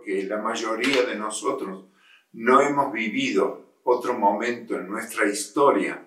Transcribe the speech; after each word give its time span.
creo 0.00 0.22
que 0.22 0.22
la 0.24 0.38
mayoría 0.38 1.02
de 1.02 1.16
nosotros 1.16 1.86
no 2.32 2.60
hemos 2.60 2.92
vivido 2.92 3.80
otro 3.84 4.14
momento 4.14 4.76
en 4.76 4.88
nuestra 4.88 5.26
historia 5.26 6.06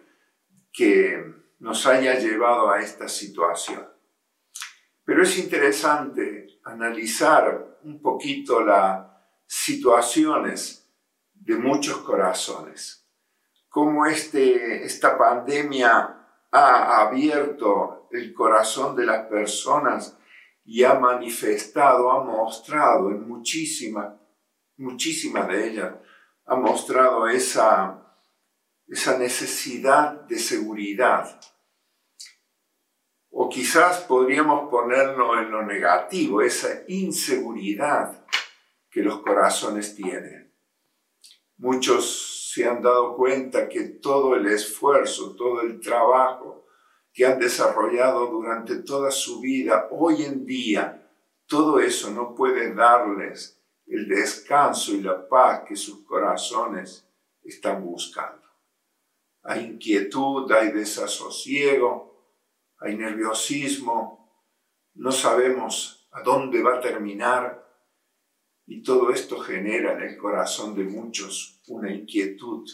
que 0.72 1.24
nos 1.60 1.86
haya 1.86 2.18
llevado 2.18 2.72
a 2.72 2.80
esta 2.80 3.08
situación. 3.08 3.88
Pero 5.04 5.24
es 5.24 5.38
interesante 5.38 6.60
analizar 6.64 7.80
un 7.84 8.02
poquito 8.02 8.62
las 8.62 9.06
situaciones 9.46 10.90
de 11.34 11.56
muchos 11.56 11.98
corazones, 11.98 13.06
cómo 13.68 14.06
este, 14.06 14.86
esta 14.86 15.18
pandemia 15.18 16.20
ha 16.52 17.02
abierto 17.02 18.08
el 18.12 18.34
corazón 18.34 18.96
de 18.96 19.06
las 19.06 19.26
personas 19.28 20.18
y 20.66 20.84
ha 20.84 20.94
manifestado, 20.94 22.12
ha 22.12 22.24
mostrado 22.24 23.12
en 23.12 23.28
muchísimas, 23.28 24.14
muchísimas 24.78 25.48
de 25.48 25.70
ellas, 25.70 25.94
ha 26.46 26.56
mostrado 26.56 27.28
esa, 27.28 28.18
esa 28.88 29.18
necesidad 29.18 30.22
de 30.22 30.40
seguridad. 30.40 31.40
O 33.30 33.50
quizás 33.50 34.02
podríamos 34.02 34.70
ponerlo 34.70 35.40
en 35.40 35.52
lo 35.52 35.66
negativo, 35.66 36.42
esa 36.42 36.84
inseguridad 36.88 38.26
que 38.90 39.02
los 39.02 39.22
corazones 39.22 39.96
tienen. 39.96 40.54
Muchos 41.58 42.52
se 42.54 42.68
han 42.68 42.82
dado 42.82 43.16
cuenta 43.16 43.68
que 43.68 43.84
todo 43.84 44.36
el 44.36 44.46
esfuerzo, 44.46 45.36
todo 45.36 45.62
el 45.62 45.80
trabajo 45.80 46.63
que 47.14 47.26
han 47.28 47.40
desarrollado 47.40 48.28
durante 48.28 48.78
toda 48.78 49.12
su 49.12 49.40
vida, 49.40 49.88
hoy 49.92 50.24
en 50.24 50.46
día, 50.46 51.08
todo 51.46 51.80
eso 51.80 52.10
no 52.10 52.34
puede 52.34 52.74
darles 52.74 53.62
el 53.86 54.08
descanso 54.08 54.94
y 54.94 55.02
la 55.02 55.28
paz 55.28 55.64
que 55.68 55.76
sus 55.76 56.04
corazones 56.06 57.08
están 57.44 57.84
buscando. 57.84 58.42
Hay 59.44 59.66
inquietud, 59.66 60.52
hay 60.52 60.72
desasosiego, 60.72 62.34
hay 62.80 62.98
nerviosismo, 62.98 64.24
no 64.96 65.12
sabemos 65.12 66.08
a 66.12 66.22
dónde 66.22 66.64
va 66.64 66.78
a 66.78 66.82
terminar 66.82 67.64
y 68.66 68.82
todo 68.82 69.12
esto 69.12 69.40
genera 69.40 69.94
en 69.94 70.02
el 70.02 70.18
corazón 70.18 70.76
de 70.76 70.86
muchos 70.86 71.62
una 71.68 71.94
inquietud 71.94 72.68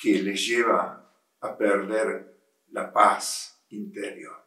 que 0.00 0.22
les 0.22 0.46
lleva 0.46 1.12
a 1.40 1.56
perder 1.56 2.37
la 2.70 2.92
paz 2.92 3.64
interior. 3.68 4.46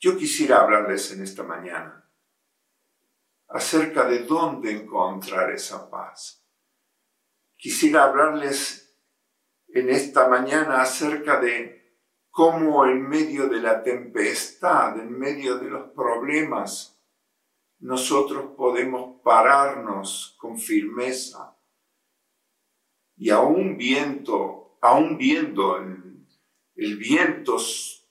Yo 0.00 0.16
quisiera 0.16 0.60
hablarles 0.60 1.10
en 1.12 1.22
esta 1.22 1.42
mañana 1.42 2.08
acerca 3.48 4.04
de 4.04 4.20
dónde 4.20 4.70
encontrar 4.70 5.50
esa 5.50 5.90
paz. 5.90 6.46
Quisiera 7.56 8.04
hablarles 8.04 8.96
en 9.68 9.90
esta 9.90 10.28
mañana 10.28 10.80
acerca 10.80 11.40
de 11.40 11.96
cómo 12.30 12.86
en 12.86 13.08
medio 13.08 13.48
de 13.48 13.60
la 13.60 13.82
tempestad, 13.82 14.98
en 15.00 15.18
medio 15.18 15.58
de 15.58 15.68
los 15.68 15.90
problemas, 15.90 17.02
nosotros 17.80 18.52
podemos 18.56 19.20
pararnos 19.22 20.36
con 20.38 20.58
firmeza 20.58 21.56
y 23.16 23.30
aún 23.30 23.76
viento, 23.76 24.78
aún 24.80 25.16
viendo 25.16 25.78
el, 25.78 26.07
el 26.78 26.96
viento 26.96 27.58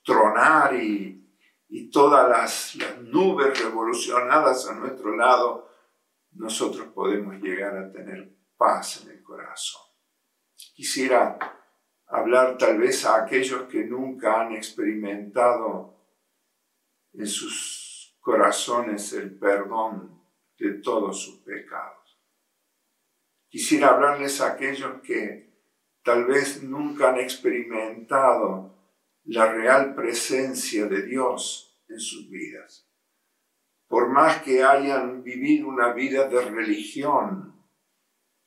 tronar 0.04 0.76
y 0.76 1.18
y 1.70 1.90
todas 1.90 2.30
las, 2.30 3.02
nubes 3.02 3.62
revolucionadas 3.62 4.68
a 4.68 4.76
nuestro 4.76 5.16
lado, 5.16 5.70
nosotros 6.32 6.88
podemos 6.94 7.36
llegar 7.42 7.76
a 7.78 7.92
tener 7.92 8.36
paz 8.56 9.04
en 9.04 9.12
el 9.12 9.24
corazón. 9.24 9.82
Quisiera 10.74 11.38
hablar 12.08 12.58
tal 12.58 12.78
vez 12.78 13.06
a 13.06 13.24
aquellos 13.24 13.64
que 13.64 13.84
nunca 13.84 14.42
han 14.42 14.54
experimentado 14.54 15.96
en 17.14 17.28
sus 17.28 18.18
corazones 18.20 19.12
el 19.14 19.38
perdón 19.38 20.22
de 20.58 20.74
todos 20.76 21.22
sus 21.22 21.40
pecados. 21.40 22.20
Quisiera 23.50 23.90
hablarles 23.90 24.40
a 24.42 24.54
aquellos 24.54 25.02
que 25.02 25.47
tal 26.08 26.24
vez 26.24 26.64
nunca 26.64 27.10
han 27.10 27.20
experimentado 27.20 28.74
la 29.26 29.52
real 29.52 29.94
presencia 29.94 30.86
de 30.86 31.02
Dios 31.02 31.84
en 31.90 32.00
sus 32.00 32.30
vidas. 32.30 32.90
Por 33.90 34.08
más 34.08 34.42
que 34.42 34.64
hayan 34.64 35.22
vivido 35.22 35.68
una 35.68 35.92
vida 35.92 36.30
de 36.30 36.46
religión, 36.46 37.62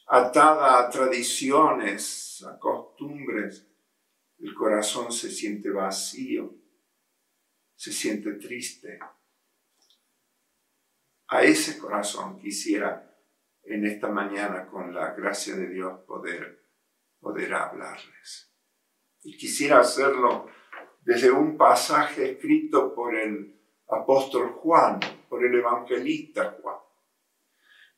atada 0.07 0.79
a 0.79 0.89
tradiciones, 0.89 2.43
a 2.49 2.59
costumbres, 2.59 3.71
el 4.39 4.55
corazón 4.55 5.13
se 5.13 5.31
siente 5.31 5.69
vacío, 5.69 6.55
se 7.75 7.93
siente 7.93 8.33
triste. 8.37 8.99
A 11.29 11.43
ese 11.43 11.77
corazón 11.79 12.39
quisiera 12.39 13.15
en 13.65 13.85
esta 13.85 14.09
mañana, 14.09 14.67
con 14.67 14.95
la 14.95 15.13
gracia 15.13 15.55
de 15.57 15.69
Dios, 15.69 16.01
poder, 16.07 16.60
poder 17.21 17.55
hablarles. 17.55 18.53
Y 19.23 19.37
quisiera 19.37 19.81
hacerlo 19.81 20.49
desde 21.03 21.31
un 21.31 21.57
pasaje 21.57 22.33
escrito 22.33 22.95
por 22.95 23.15
el 23.15 23.61
apóstol 23.89 24.53
Juan, 24.53 25.01
por 25.29 25.45
el 25.45 25.55
evangelista 25.55 26.57
Juan. 26.61 26.77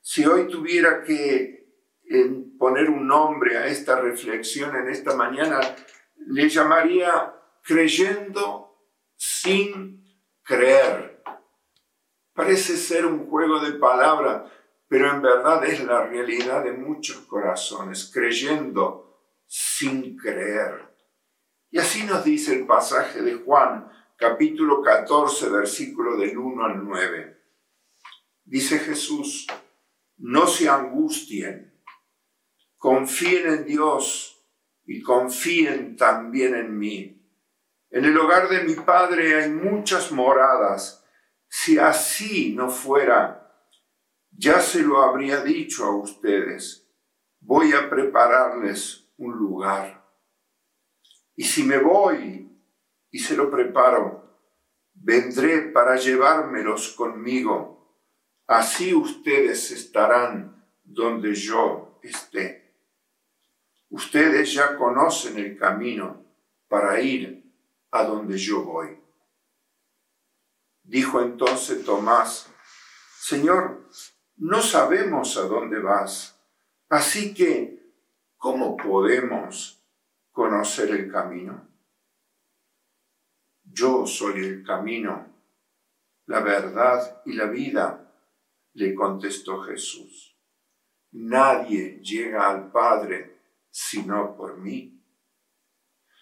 Si 0.01 0.25
hoy 0.27 0.49
tuviera 0.49 1.03
que 1.03 1.63
poner 2.59 2.91
un 2.91 3.07
nombre 3.07 3.57
a 3.57 3.67
esta 3.67 4.01
reflexión 4.01 4.75
en 4.77 4.89
esta 4.89 5.17
mañana, 5.17 5.61
le 6.27 6.49
llamaría 6.49 7.35
creyendo 7.63 8.87
sin 9.17 10.05
creer. 10.43 11.23
Parece 12.35 12.77
ser 12.77 13.07
un 13.07 13.27
juego 13.29 13.61
de 13.61 13.73
palabras, 13.73 14.51
pero 14.89 15.11
en 15.11 15.23
verdad 15.23 15.65
es 15.65 15.85
la 15.85 16.07
realidad 16.07 16.65
de 16.65 16.73
muchos 16.73 17.19
corazones, 17.27 18.11
creyendo 18.13 19.12
sin 19.55 20.17
creer. 20.17 20.97
Y 21.71 21.79
así 21.79 22.05
nos 22.05 22.25
dice 22.25 22.55
el 22.55 22.67
pasaje 22.67 23.21
de 23.21 23.35
Juan, 23.35 23.87
capítulo 24.17 24.81
14, 24.81 25.51
versículo 25.51 26.17
del 26.17 26.39
1 26.39 26.65
al 26.65 26.83
9. 26.83 27.39
Dice 28.45 28.79
Jesús, 28.79 29.47
no 30.17 30.47
se 30.47 30.71
angustien, 30.71 31.79
confíen 32.79 33.47
en 33.47 33.65
Dios 33.67 34.43
y 34.87 35.03
confíen 35.03 35.99
también 35.99 36.55
en 36.55 36.79
mí. 36.79 37.23
En 37.91 38.07
el 38.07 38.17
hogar 38.17 38.49
de 38.49 38.65
mi 38.65 38.75
Padre 38.77 39.43
hay 39.43 39.51
muchas 39.51 40.13
moradas. 40.13 41.05
Si 41.47 41.79
así 41.79 42.55
no 42.55 42.71
fuera, 42.71 43.55
ya 44.31 44.61
se 44.61 44.83
lo 44.83 45.03
habría 45.03 45.43
dicho 45.43 45.85
a 45.85 45.95
ustedes. 45.95 46.89
Voy 47.41 47.75
a 47.75 47.91
prepararles 47.91 49.02
un 49.23 49.37
lugar. 49.37 50.05
Y 51.37 51.45
si 51.45 51.63
me 51.63 51.79
voy 51.79 52.51
y 53.11 53.19
se 53.19 53.37
lo 53.37 53.51
preparo, 53.51 54.23
vendré 54.95 55.63
para 55.71 55.97
llevármelos 55.97 56.93
conmigo. 56.93 58.01
Así 58.47 58.95
ustedes 58.95 59.71
estarán 59.71 60.67
donde 60.83 61.35
yo 61.35 61.99
esté. 62.03 62.75
Ustedes 63.89 64.53
ya 64.53 64.77
conocen 64.77 65.39
el 65.39 65.57
camino 65.57 66.25
para 66.69 67.01
ir 67.01 67.45
a 67.91 68.05
donde 68.05 68.39
yo 68.39 68.63
voy. 68.63 68.99
Dijo 70.83 71.21
entonces 71.21 71.85
Tomás, 71.85 72.49
Señor, 73.21 73.89
no 74.37 74.61
sabemos 74.63 75.37
a 75.37 75.43
dónde 75.43 75.79
vas, 75.79 76.41
así 76.89 77.35
que, 77.35 77.82
¿cómo 78.43 78.77
podemos 78.77 79.81
conocer 80.33 80.91
el 80.91 81.13
camino. 81.13 81.65
Yo 83.63 84.05
soy 84.05 84.45
el 84.45 84.65
camino, 84.65 85.33
la 86.27 86.41
verdad 86.41 87.23
y 87.25 87.35
la 87.35 87.47
vida, 87.47 88.13
le 88.73 88.97
contestó 88.97 89.61
Jesús. 89.61 90.37
Nadie 91.13 92.01
llega 92.03 92.51
al 92.51 92.73
Padre 92.73 93.39
sino 93.71 94.37
por 94.37 94.59
mí. 94.59 95.01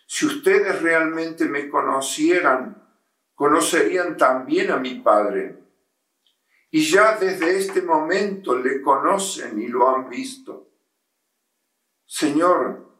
Si 0.07 0.27
ustedes 0.27 0.83
realmente 0.83 1.47
me 1.47 1.71
conocieran, 1.71 2.87
conocerían 3.35 4.19
también 4.19 4.71
a 4.73 4.77
mi 4.77 5.01
Padre. 5.01 5.59
Y 6.71 6.83
ya 6.83 7.17
desde 7.17 7.57
este 7.57 7.81
momento 7.81 8.59
le 8.59 8.83
conocen 8.83 9.59
y 9.59 9.69
lo 9.69 9.89
han 9.89 10.11
visto. 10.11 10.60
Señor, 12.12 12.91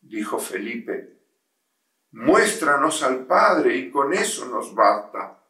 dijo 0.00 0.38
Felipe, 0.38 1.18
muéstranos 2.12 3.02
al 3.02 3.26
Padre 3.26 3.76
y 3.76 3.90
con 3.90 4.14
eso 4.14 4.46
nos 4.46 4.72
basta. 4.76 5.42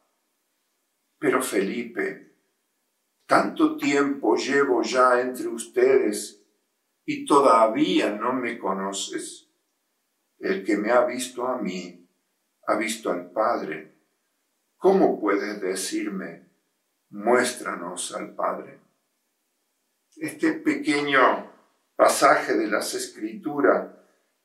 Pero 1.19 1.39
Felipe 1.43 2.33
tanto 3.27 3.77
tiempo 3.77 4.35
llevo 4.35 4.81
ya 4.81 5.21
entre 5.21 5.49
ustedes 5.49 6.43
y 7.05 7.27
todavía 7.27 8.09
no 8.09 8.33
me 8.33 8.57
conoces. 8.57 9.47
El 10.39 10.65
que 10.65 10.75
me 10.75 10.89
ha 10.89 11.05
visto 11.05 11.45
a 11.45 11.61
mí, 11.61 12.09
ha 12.65 12.75
visto 12.75 13.11
al 13.11 13.29
Padre. 13.29 13.99
¿Cómo 14.77 15.21
puedes 15.21 15.61
decirme, 15.61 16.49
muéstranos 17.11 18.15
al 18.15 18.33
Padre? 18.33 18.79
Este 20.15 20.53
pequeño 20.53 21.58
pasaje 21.99 22.53
de 22.53 22.67
las 22.67 22.93
Escrituras 22.93 23.89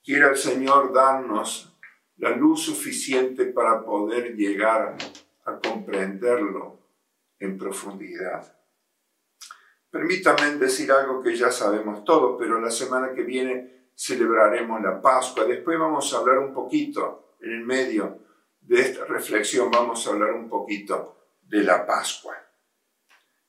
quiere 0.03 0.29
el 0.29 0.37
Señor 0.37 0.93
darnos 0.93 1.73
la 2.17 2.31
luz 2.31 2.65
suficiente 2.65 3.45
para 3.45 3.85
poder 3.85 4.35
llegar 4.35 4.97
a 5.45 5.61
comprenderlo 5.61 6.81
en 7.39 7.57
profundidad. 7.57 8.59
Permítanme 9.89 10.57
decir 10.57 10.91
algo 10.91 11.23
que 11.23 11.37
ya 11.37 11.53
sabemos 11.53 12.05
todo, 12.05 12.37
pero 12.37 12.61
la 12.61 12.73
semana 12.73 13.13
que 13.15 13.23
viene 13.23 13.91
celebraremos 13.95 14.83
la 14.83 15.01
Pascua. 15.01 15.45
Después 15.45 15.79
vamos 15.79 16.13
a 16.13 16.19
hablar 16.19 16.39
un 16.39 16.53
poquito, 16.53 17.37
en 17.41 17.53
el 17.53 17.65
medio 17.65 18.19
de 18.63 18.81
esta 18.81 19.05
reflexión, 19.05 19.71
vamos 19.71 20.05
a 20.05 20.11
hablar 20.11 20.33
un 20.33 20.49
poquito 20.49 21.29
de 21.41 21.63
la 21.63 21.87
Pascua. 21.87 22.35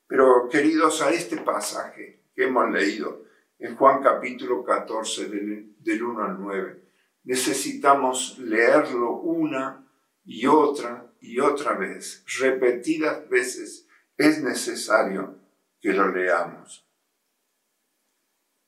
Pero 0.05 0.47
queridos, 0.47 1.01
a 1.01 1.09
este 1.09 1.37
pasaje 1.37 2.25
que 2.35 2.43
hemos 2.43 2.69
leído 2.69 3.24
en 3.59 3.75
Juan 3.75 4.01
capítulo 4.01 4.63
14 4.63 5.29
del, 5.29 5.75
del 5.79 6.03
1 6.03 6.23
al 6.23 6.39
9, 6.39 6.83
necesitamos 7.23 8.37
leerlo 8.37 9.13
una 9.13 9.87
y 10.23 10.45
otra 10.45 11.13
y 11.19 11.39
otra 11.39 11.73
vez, 11.73 12.23
repetidas 12.39 13.27
veces, 13.29 13.87
es 14.17 14.43
necesario 14.43 15.39
que 15.81 15.93
lo 15.93 16.09
leamos. 16.09 16.85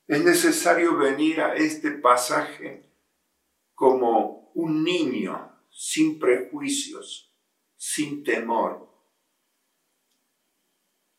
Es 0.06 0.24
necesario 0.24 0.96
venir 0.96 1.40
a 1.40 1.54
este 1.54 1.90
pasaje 1.92 2.90
como 3.74 4.50
un 4.54 4.82
niño 4.82 5.52
sin 5.70 6.18
prejuicios, 6.18 7.32
sin 7.76 8.24
temor. 8.24 8.88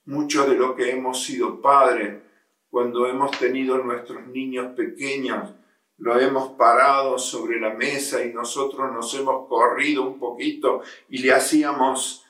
Mucho 0.05 0.47
de 0.49 0.55
lo 0.55 0.75
que 0.75 0.89
hemos 0.89 1.23
sido 1.23 1.61
padres 1.61 2.21
cuando 2.69 3.07
hemos 3.07 3.37
tenido 3.37 3.77
nuestros 3.79 4.27
niños 4.27 4.73
pequeños, 4.75 5.51
lo 5.97 6.19
hemos 6.19 6.53
parado 6.53 7.17
sobre 7.17 7.59
la 7.59 7.73
mesa 7.73 8.23
y 8.23 8.33
nosotros 8.33 8.91
nos 8.91 9.13
hemos 9.15 9.47
corrido 9.47 10.03
un 10.03 10.19
poquito 10.19 10.81
y 11.09 11.19
le 11.19 11.33
hacíamos 11.33 12.25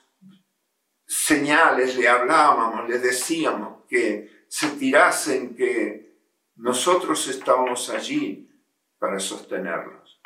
señales, 1.06 1.96
le 1.98 2.08
hablábamos, 2.08 2.90
le 2.90 3.00
decíamos 3.00 3.84
que 3.88 4.46
se 4.48 4.70
tirasen, 4.72 5.56
que 5.56 6.18
nosotros 6.56 7.28
estábamos 7.28 7.90
allí 7.90 8.50
para 8.98 9.20
sostenerlos. 9.20 10.20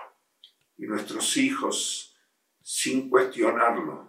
Y 0.77 0.86
nuestros 0.86 1.38
hijos, 1.38 2.15
sin 2.62 3.10
cuestionarlo, 3.10 4.07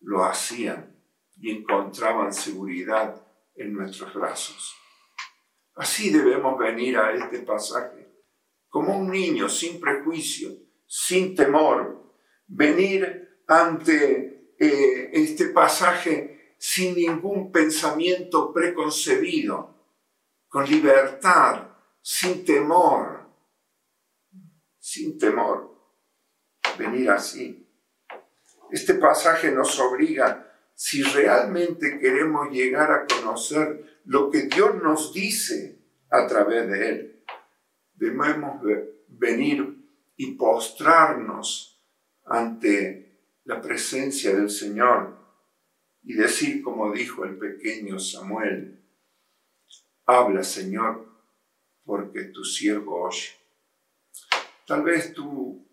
lo 0.00 0.24
hacían 0.24 0.94
y 1.38 1.50
encontraban 1.50 2.32
seguridad 2.32 3.26
en 3.56 3.72
nuestros 3.72 4.12
brazos. 4.12 4.74
Así 5.74 6.10
debemos 6.10 6.58
venir 6.58 6.96
a 6.98 7.12
este 7.12 7.40
pasaje 7.40 8.04
como 8.74 8.98
un 8.98 9.08
niño, 9.08 9.48
sin 9.48 9.78
prejuicio, 9.78 10.50
sin 10.84 11.36
temor, 11.36 12.12
venir 12.48 13.42
ante 13.46 14.54
eh, 14.58 15.10
este 15.12 15.50
pasaje 15.50 16.56
sin 16.58 16.96
ningún 16.96 17.52
pensamiento 17.52 18.52
preconcebido, 18.52 19.76
con 20.48 20.68
libertad, 20.68 21.68
sin 22.02 22.44
temor, 22.44 23.28
sin 24.80 25.16
temor, 25.16 25.72
venir 26.76 27.10
así. 27.10 27.64
Este 28.72 28.94
pasaje 28.94 29.52
nos 29.52 29.78
obliga, 29.78 30.43
si 30.74 31.02
realmente 31.02 31.98
queremos 31.98 32.50
llegar 32.50 32.90
a 32.90 33.06
conocer 33.06 34.00
lo 34.04 34.30
que 34.30 34.42
Dios 34.42 34.82
nos 34.82 35.12
dice 35.12 35.78
a 36.10 36.26
través 36.26 36.68
de 36.68 36.88
Él, 36.88 37.24
debemos 37.94 38.60
venir 39.08 39.76
y 40.16 40.32
postrarnos 40.32 41.82
ante 42.24 43.20
la 43.44 43.60
presencia 43.60 44.34
del 44.34 44.50
Señor 44.50 45.16
y 46.02 46.14
decir 46.14 46.62
como 46.62 46.92
dijo 46.92 47.24
el 47.24 47.38
pequeño 47.38 47.98
Samuel, 47.98 48.84
habla 50.06 50.42
Señor, 50.42 51.08
porque 51.84 52.24
tu 52.24 52.44
siervo 52.44 53.02
oye. 53.02 53.30
Tal 54.66 54.82
vez 54.82 55.12
tú 55.12 55.66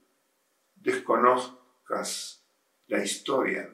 desconozcas 0.76 2.46
la 2.88 3.04
historia 3.04 3.70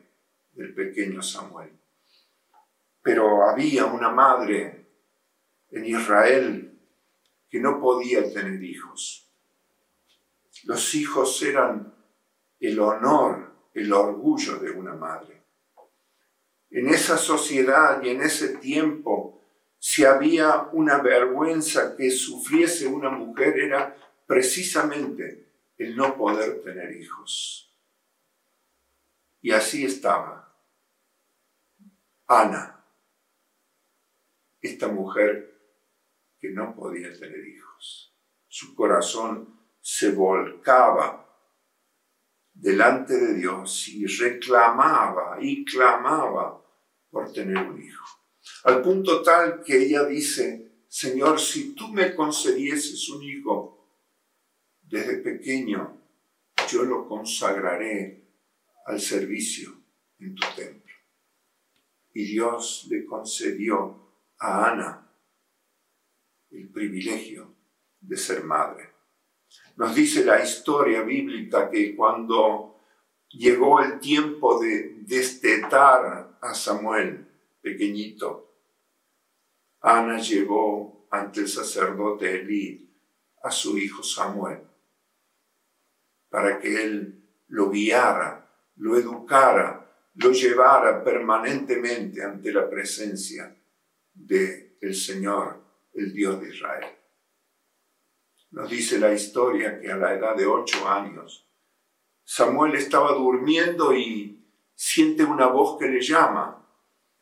del 0.58 0.74
pequeño 0.74 1.22
Samuel, 1.22 1.70
pero 3.04 3.44
había 3.48 3.86
una 3.86 4.10
madre 4.10 4.88
en 5.70 5.86
Israel 5.86 6.80
que 7.48 7.60
no 7.60 7.80
podía 7.80 8.34
tener 8.34 8.62
hijos. 8.62 9.30
Los 10.64 10.96
hijos 10.96 11.42
eran 11.44 11.94
el 12.60 12.80
honor, 12.80 13.54
el 13.76 13.94
orgullo 13.94 14.58
de 14.58 14.72
una 14.72 14.96
madre. 14.96 15.44
En 16.72 16.90
esa 16.90 17.18
sociedad 17.18 18.02
y 18.02 18.10
en 18.10 18.24
ese 18.24 18.58
tiempo, 18.58 19.44
si 19.78 20.06
había 20.06 20.70
una 20.74 20.98
vergüenza 20.98 21.96
que 21.96 22.10
sufriese 22.10 22.88
una 22.88 23.12
mujer, 23.12 23.60
era 23.60 23.96
precisamente 24.26 25.46
el 25.78 25.96
no 25.96 26.18
poder 26.18 26.64
tener 26.64 26.98
hijos. 26.98 27.72
Y 29.42 29.52
así 29.52 29.86
estaba 29.86 30.47
Ana, 32.28 32.86
esta 34.60 34.90
mujer 34.90 35.58
que 36.40 36.50
no 36.50 36.76
podía 36.76 37.18
tener 37.18 37.48
hijos. 37.48 38.14
Su 38.48 38.76
corazón 38.76 39.62
se 39.80 40.12
volcaba 40.12 41.24
delante 42.54 43.16
de 43.18 43.36
Dios 43.36 43.88
y 43.88 44.06
reclamaba 44.06 45.38
y 45.40 45.64
clamaba 45.64 46.62
por 47.10 47.32
tener 47.32 47.58
un 47.58 47.82
hijo. 47.82 48.06
Al 48.66 48.82
punto 48.82 49.22
tal 49.22 49.64
que 49.64 49.78
ella 49.78 50.04
dice, 50.04 50.84
Señor, 50.90 51.40
si 51.40 51.76
tú 51.76 51.88
me 51.90 52.14
concedieses 52.14 53.10
un 53.10 53.24
hijo 53.24 53.90
desde 54.82 55.20
pequeño, 55.20 56.02
yo 56.70 56.84
lo 56.84 57.08
consagraré 57.08 58.24
al 58.86 59.00
servicio 59.00 59.72
en 60.20 60.36
tu 60.36 60.46
templo. 60.56 60.87
Y 62.18 62.26
Dios 62.26 62.88
le 62.90 63.06
concedió 63.06 64.10
a 64.40 64.72
Ana 64.72 65.08
el 66.50 66.68
privilegio 66.72 67.54
de 68.00 68.18
ser 68.18 68.44
madre. 68.44 68.90
Nos 69.76 69.94
dice 69.94 70.26
la 70.26 70.44
historia 70.44 71.04
bíblica 71.04 71.70
que 71.70 71.96
cuando 71.96 72.82
llegó 73.30 73.82
el 73.82 74.00
tiempo 74.00 74.60
de 74.60 74.96
destetar 75.02 76.40
a 76.42 76.54
Samuel, 76.56 77.28
pequeñito, 77.62 78.52
Ana 79.82 80.18
llevó 80.18 81.08
ante 81.12 81.42
el 81.42 81.48
sacerdote 81.48 82.42
Elí 82.42 83.00
a 83.44 83.52
su 83.52 83.78
hijo 83.78 84.02
Samuel 84.02 84.64
para 86.30 86.58
que 86.58 86.84
él 86.84 87.44
lo 87.46 87.70
guiara, 87.70 88.52
lo 88.78 88.98
educara, 88.98 89.87
lo 90.18 90.32
llevara 90.32 91.04
permanentemente 91.04 92.24
ante 92.24 92.52
la 92.52 92.70
presencia 92.70 93.56
del 94.14 94.78
el 94.82 94.96
Señor 94.96 95.62
el 95.94 96.14
Dios 96.14 96.42
de 96.42 96.50
Israel. 96.50 96.86
Nos 98.52 98.70
dice 98.70 99.00
la 99.00 99.14
historia 99.14 99.80
que 99.80 99.92
a 99.92 99.98
la 99.98 100.14
edad 100.14 100.36
de 100.36 100.46
ocho 100.46 100.88
años, 100.88 101.48
Samuel 102.24 102.76
estaba 102.76 103.14
durmiendo 103.14 103.96
y 103.96 104.44
siente 104.76 105.24
una 105.24 105.48
voz 105.48 105.78
que 105.80 105.88
le 105.88 106.02
llama. 106.02 106.64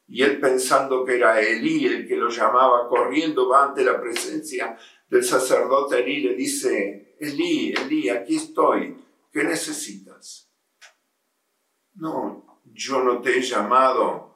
Y 0.08 0.22
él 0.22 0.40
pensando 0.40 1.04
que 1.04 1.16
era 1.16 1.40
Elí 1.42 1.86
el 1.86 2.08
que 2.08 2.16
lo 2.16 2.30
llamaba, 2.30 2.88
corriendo 2.88 3.50
va 3.50 3.66
ante 3.66 3.84
la 3.84 4.00
presencia 4.00 4.78
del 5.10 5.24
sacerdote 5.24 6.00
Elí, 6.00 6.22
le 6.22 6.36
dice, 6.36 7.16
Elí, 7.20 7.74
Elí, 7.74 8.10
aquí 8.10 8.36
estoy, 8.36 8.98
¿qué 9.32 9.44
necesitas? 9.44 10.50
No, 11.96 12.45
yo 12.76 13.02
no 13.02 13.22
te 13.22 13.38
he 13.38 13.42
llamado, 13.42 14.36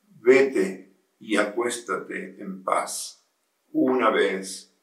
vete 0.00 0.96
y 1.18 1.36
acuéstate 1.36 2.40
en 2.40 2.64
paz 2.64 3.28
una 3.70 4.10
vez, 4.10 4.74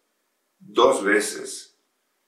dos 0.60 1.04
veces. 1.04 1.82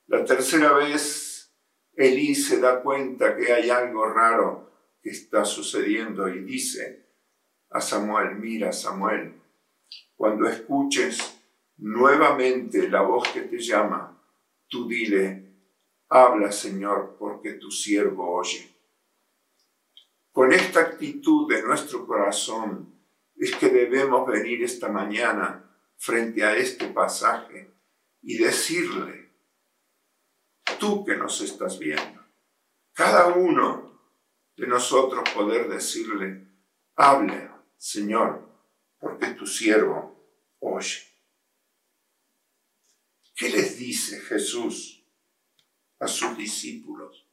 La 0.08 0.26
tercera 0.26 0.74
vez, 0.74 1.56
Elí 1.94 2.34
se 2.34 2.60
da 2.60 2.82
cuenta 2.82 3.36
que 3.36 3.54
hay 3.54 3.70
algo 3.70 4.08
raro 4.12 4.72
que 5.04 5.12
está 5.12 5.46
sucediendo 5.46 6.28
y 6.30 6.44
dice, 6.44 7.06
a 7.70 7.80
Samuel, 7.80 8.38
mira 8.38 8.72
Samuel, 8.72 9.40
cuando 10.16 10.48
escuches 10.48 11.40
nuevamente 11.78 12.90
la 12.90 13.02
voz 13.02 13.30
que 13.30 13.42
te 13.42 13.60
llama, 13.60 14.20
tú 14.68 14.88
dile, 14.88 15.54
habla 16.10 16.52
Señor, 16.52 17.18
porque 17.20 17.54
tu 17.54 17.70
siervo 17.70 18.36
oye. 18.36 18.77
Con 20.38 20.54
esta 20.54 20.82
actitud 20.82 21.52
de 21.52 21.64
nuestro 21.64 22.06
corazón 22.06 22.94
es 23.36 23.56
que 23.56 23.70
debemos 23.70 24.28
venir 24.28 24.64
esta 24.64 24.88
mañana 24.88 25.68
frente 25.98 26.44
a 26.44 26.56
este 26.56 26.90
pasaje 26.90 27.74
y 28.22 28.38
decirle, 28.38 29.32
tú 30.80 31.04
que 31.04 31.18
nos 31.18 31.42
estás 31.42 31.80
viendo, 31.80 32.24
cada 32.94 33.30
uno 33.30 34.00
de 34.56 34.68
nosotros 34.68 35.28
poder 35.32 35.68
decirle, 35.70 36.48
hable, 36.96 37.50
Señor, 37.76 38.48
porque 39.00 39.30
tu 39.30 39.48
siervo 39.48 40.24
oye. 40.60 41.02
¿Qué 43.36 43.50
les 43.50 43.80
dice 43.80 44.20
Jesús 44.20 45.04
a 45.98 46.08
sus 46.08 46.38
discípulos? 46.38 47.28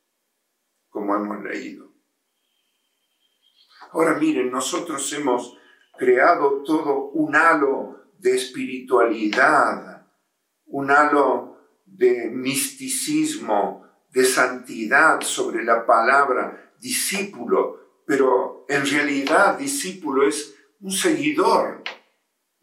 Como 0.88 1.14
hemos 1.14 1.44
leído. 1.44 1.93
Ahora 3.94 4.14
miren, 4.14 4.50
nosotros 4.50 5.12
hemos 5.12 5.56
creado 5.96 6.64
todo 6.64 7.10
un 7.12 7.36
halo 7.36 8.10
de 8.18 8.34
espiritualidad, 8.34 10.04
un 10.66 10.90
halo 10.90 11.58
de 11.84 12.28
misticismo, 12.28 13.86
de 14.10 14.24
santidad 14.24 15.20
sobre 15.20 15.62
la 15.62 15.86
palabra 15.86 16.72
discípulo, 16.80 18.02
pero 18.04 18.66
en 18.68 18.84
realidad 18.84 19.56
discípulo 19.56 20.26
es 20.26 20.56
un 20.80 20.90
seguidor, 20.90 21.84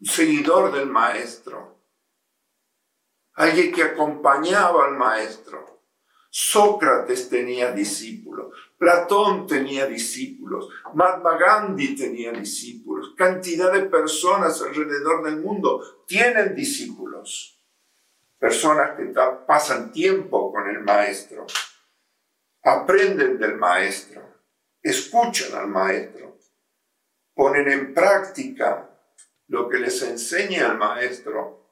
un 0.00 0.06
seguidor 0.06 0.70
del 0.70 0.90
maestro, 0.90 1.78
alguien 3.32 3.72
que 3.72 3.84
acompañaba 3.84 4.84
al 4.84 4.98
maestro. 4.98 5.71
Sócrates 6.34 7.28
tenía 7.28 7.72
discípulos, 7.72 8.54
Platón 8.78 9.46
tenía 9.46 9.84
discípulos, 9.84 10.66
Mahatma 10.94 11.36
Gandhi 11.36 11.94
tenía 11.94 12.32
discípulos, 12.32 13.12
cantidad 13.18 13.70
de 13.70 13.82
personas 13.82 14.62
alrededor 14.62 15.24
del 15.24 15.36
mundo 15.42 16.04
tienen 16.06 16.54
discípulos, 16.54 17.62
personas 18.38 18.96
que 18.96 19.12
pasan 19.46 19.92
tiempo 19.92 20.50
con 20.50 20.70
el 20.70 20.80
maestro, 20.80 21.44
aprenden 22.62 23.38
del 23.38 23.58
maestro, 23.58 24.22
escuchan 24.82 25.54
al 25.54 25.68
maestro, 25.68 26.38
ponen 27.34 27.68
en 27.70 27.92
práctica 27.92 28.88
lo 29.48 29.68
que 29.68 29.80
les 29.80 30.00
enseña 30.00 30.68
el 30.68 30.78
maestro, 30.78 31.68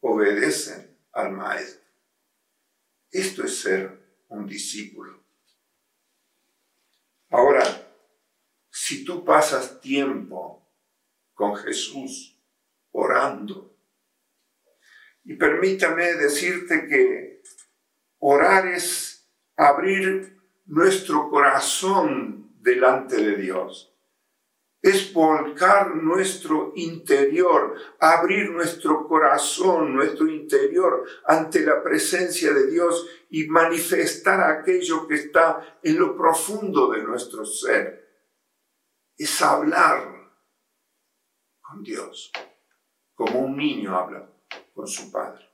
obedecen 0.00 0.96
al 1.12 1.32
maestro. 1.32 1.83
Esto 3.14 3.44
es 3.44 3.60
ser 3.60 3.96
un 4.26 4.44
discípulo. 4.44 5.24
Ahora, 7.30 7.62
si 8.68 9.04
tú 9.04 9.24
pasas 9.24 9.80
tiempo 9.80 10.68
con 11.32 11.54
Jesús 11.54 12.36
orando, 12.90 13.78
y 15.22 15.36
permítame 15.36 16.14
decirte 16.14 16.88
que 16.88 17.40
orar 18.18 18.66
es 18.66 19.30
abrir 19.54 20.36
nuestro 20.64 21.30
corazón 21.30 22.52
delante 22.60 23.16
de 23.16 23.36
Dios 23.36 23.93
es 24.84 25.14
volcar 25.14 25.96
nuestro 25.96 26.72
interior, 26.76 27.74
abrir 27.98 28.50
nuestro 28.50 29.08
corazón, 29.08 29.94
nuestro 29.94 30.28
interior 30.28 31.06
ante 31.24 31.64
la 31.64 31.82
presencia 31.82 32.52
de 32.52 32.70
Dios 32.70 33.08
y 33.30 33.46
manifestar 33.46 34.42
aquello 34.42 35.08
que 35.08 35.14
está 35.14 35.78
en 35.82 35.98
lo 35.98 36.14
profundo 36.14 36.90
de 36.90 37.02
nuestro 37.02 37.46
ser. 37.46 38.28
Es 39.16 39.40
hablar 39.40 40.34
con 41.62 41.82
Dios, 41.82 42.30
como 43.14 43.38
un 43.38 43.56
niño 43.56 43.96
habla 43.96 44.30
con 44.74 44.86
su 44.86 45.10
padre. 45.10 45.48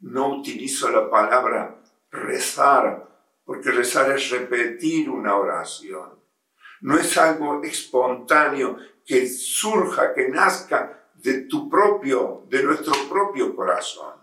No 0.00 0.40
utilizo 0.40 0.90
la 0.90 1.08
palabra 1.08 1.80
rezar, 2.10 3.08
porque 3.44 3.70
rezar 3.70 4.10
es 4.10 4.28
repetir 4.30 5.08
una 5.08 5.36
oración 5.36 6.23
no 6.80 6.98
es 6.98 7.16
algo 7.16 7.62
espontáneo 7.62 8.76
que 9.04 9.26
surja, 9.28 10.14
que 10.14 10.28
nazca 10.28 11.10
de 11.14 11.42
tu 11.42 11.68
propio, 11.68 12.46
de 12.48 12.62
nuestro 12.62 12.92
propio 13.08 13.54
corazón. 13.54 14.14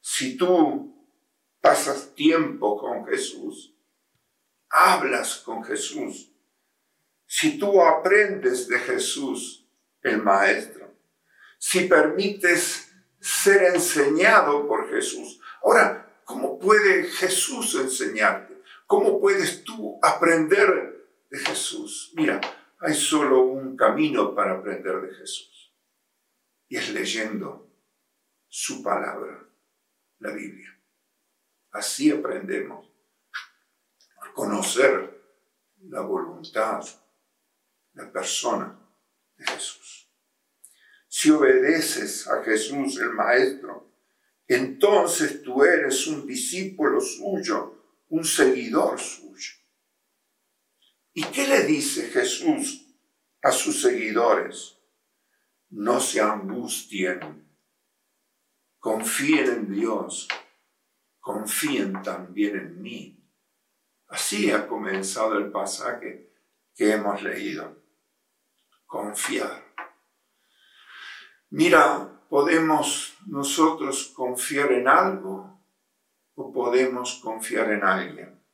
Si 0.00 0.36
tú 0.36 0.94
pasas 1.60 2.14
tiempo 2.14 2.78
con 2.78 3.06
Jesús, 3.06 3.74
hablas 4.68 5.38
con 5.38 5.64
Jesús, 5.64 6.32
si 7.26 7.58
tú 7.58 7.82
aprendes 7.82 8.68
de 8.68 8.78
Jesús, 8.78 9.66
el 10.02 10.22
Maestro, 10.22 10.94
si 11.58 11.88
permites 11.88 12.92
ser 13.18 13.74
enseñado 13.74 14.68
por 14.68 14.90
Jesús. 14.90 15.40
Ahora, 15.62 16.20
¿cómo 16.24 16.58
puede 16.58 17.04
Jesús 17.04 17.74
enseñarte? 17.74 18.53
¿Cómo 18.86 19.20
puedes 19.20 19.64
tú 19.64 19.98
aprender 20.02 21.08
de 21.30 21.38
Jesús? 21.38 22.12
Mira, 22.14 22.40
hay 22.80 22.94
solo 22.94 23.42
un 23.42 23.76
camino 23.76 24.34
para 24.34 24.58
aprender 24.58 25.00
de 25.00 25.14
Jesús. 25.14 25.74
Y 26.68 26.76
es 26.76 26.92
leyendo 26.92 27.70
su 28.48 28.82
palabra, 28.82 29.48
la 30.18 30.30
Biblia. 30.32 30.78
Así 31.70 32.10
aprendemos 32.10 32.86
a 34.20 34.32
conocer 34.32 35.22
la 35.88 36.02
voluntad, 36.02 36.84
la 37.94 38.12
persona 38.12 38.78
de 39.36 39.46
Jesús. 39.46 40.10
Si 41.08 41.30
obedeces 41.30 42.28
a 42.28 42.42
Jesús 42.42 42.98
el 43.00 43.10
Maestro, 43.10 43.92
entonces 44.46 45.42
tú 45.42 45.64
eres 45.64 46.06
un 46.06 46.26
discípulo 46.26 47.00
suyo 47.00 47.83
un 48.08 48.24
seguidor 48.24 49.00
suyo. 49.00 49.52
¿Y 51.12 51.24
qué 51.24 51.46
le 51.46 51.64
dice 51.64 52.10
Jesús 52.10 52.86
a 53.42 53.52
sus 53.52 53.80
seguidores? 53.82 54.76
No 55.70 56.00
se 56.00 56.20
angustien, 56.20 57.48
confíen 58.78 59.46
en 59.48 59.72
Dios, 59.72 60.28
confíen 61.20 62.02
también 62.02 62.56
en 62.56 62.82
mí. 62.82 63.24
Así 64.08 64.50
ha 64.50 64.66
comenzado 64.66 65.38
el 65.38 65.50
pasaje 65.50 66.32
que 66.74 66.92
hemos 66.92 67.22
leído. 67.22 67.82
Confiar. 68.86 69.64
Mira, 71.50 72.20
podemos 72.28 73.16
nosotros 73.26 74.12
confiar 74.14 74.72
en 74.72 74.88
algo 74.88 75.53
o 76.34 76.52
podemos 76.52 77.20
confiar 77.22 77.72
en 77.72 77.84
alguien. 77.84 78.44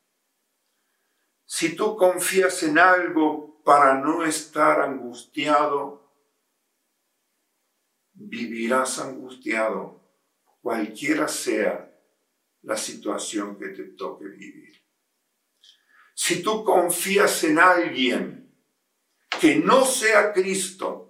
Si 1.44 1.75
tú 1.75 1.96
confías 1.96 2.62
en 2.62 2.78
algo 2.78 3.62
para 3.64 3.94
no 3.94 4.25
estar 4.25 4.80
angustiado, 4.82 6.14
vivirás 8.12 8.99
angustiado, 8.99 10.00
cualquiera 10.60 11.26
sea 11.26 11.90
la 12.62 12.76
situación 12.76 13.58
que 13.58 13.68
te 13.68 13.84
toque 13.84 14.26
vivir. 14.26 14.84
Si 16.14 16.42
tú 16.42 16.64
confías 16.64 17.44
en 17.44 17.58
alguien 17.58 18.54
que 19.40 19.56
no 19.56 19.84
sea 19.87 20.32
Cristo, 20.32 21.08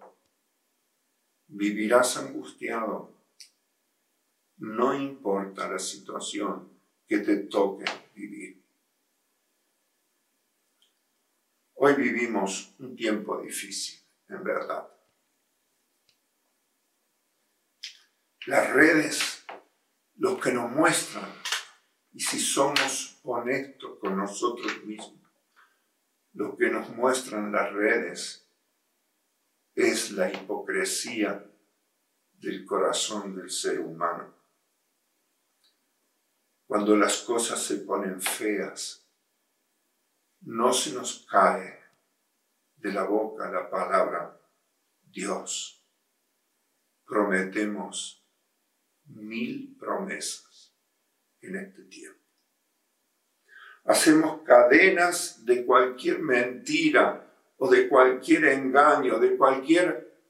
vivirás 1.48 2.16
angustiado 2.16 3.19
no 4.60 4.94
importa 4.94 5.70
la 5.70 5.78
situación 5.78 6.70
que 7.06 7.18
te 7.18 7.36
toque 7.44 7.84
vivir. 8.14 8.62
Hoy 11.74 11.94
vivimos 11.94 12.74
un 12.78 12.94
tiempo 12.94 13.40
difícil, 13.40 14.00
en 14.28 14.44
verdad. 14.44 14.86
Las 18.46 18.70
redes, 18.70 19.46
lo 20.16 20.38
que 20.38 20.52
nos 20.52 20.70
muestran, 20.70 21.32
y 22.12 22.20
si 22.20 22.38
somos 22.38 23.18
honestos 23.22 23.98
con 23.98 24.16
nosotros 24.16 24.84
mismos, 24.84 25.32
lo 26.34 26.56
que 26.56 26.68
nos 26.68 26.90
muestran 26.90 27.50
las 27.50 27.72
redes 27.72 28.46
es 29.74 30.10
la 30.10 30.30
hipocresía 30.30 31.50
del 32.32 32.66
corazón 32.66 33.36
del 33.36 33.50
ser 33.50 33.80
humano 33.80 34.39
cuando 36.70 36.96
las 36.96 37.22
cosas 37.22 37.60
se 37.60 37.78
ponen 37.78 38.22
feas, 38.22 39.04
no 40.42 40.72
se 40.72 40.92
nos 40.92 41.26
cae 41.28 41.80
de 42.76 42.92
la 42.92 43.02
boca 43.02 43.50
la 43.50 43.68
palabra 43.68 44.40
Dios. 45.02 45.84
Prometemos 47.04 48.24
mil 49.06 49.76
promesas 49.80 50.72
en 51.40 51.56
este 51.56 51.82
tiempo. 51.86 52.24
Hacemos 53.86 54.42
cadenas 54.42 55.44
de 55.44 55.66
cualquier 55.66 56.20
mentira 56.20 57.34
o 57.56 57.68
de 57.68 57.88
cualquier 57.88 58.44
engaño, 58.44 59.18
de 59.18 59.36
cualquier 59.36 60.22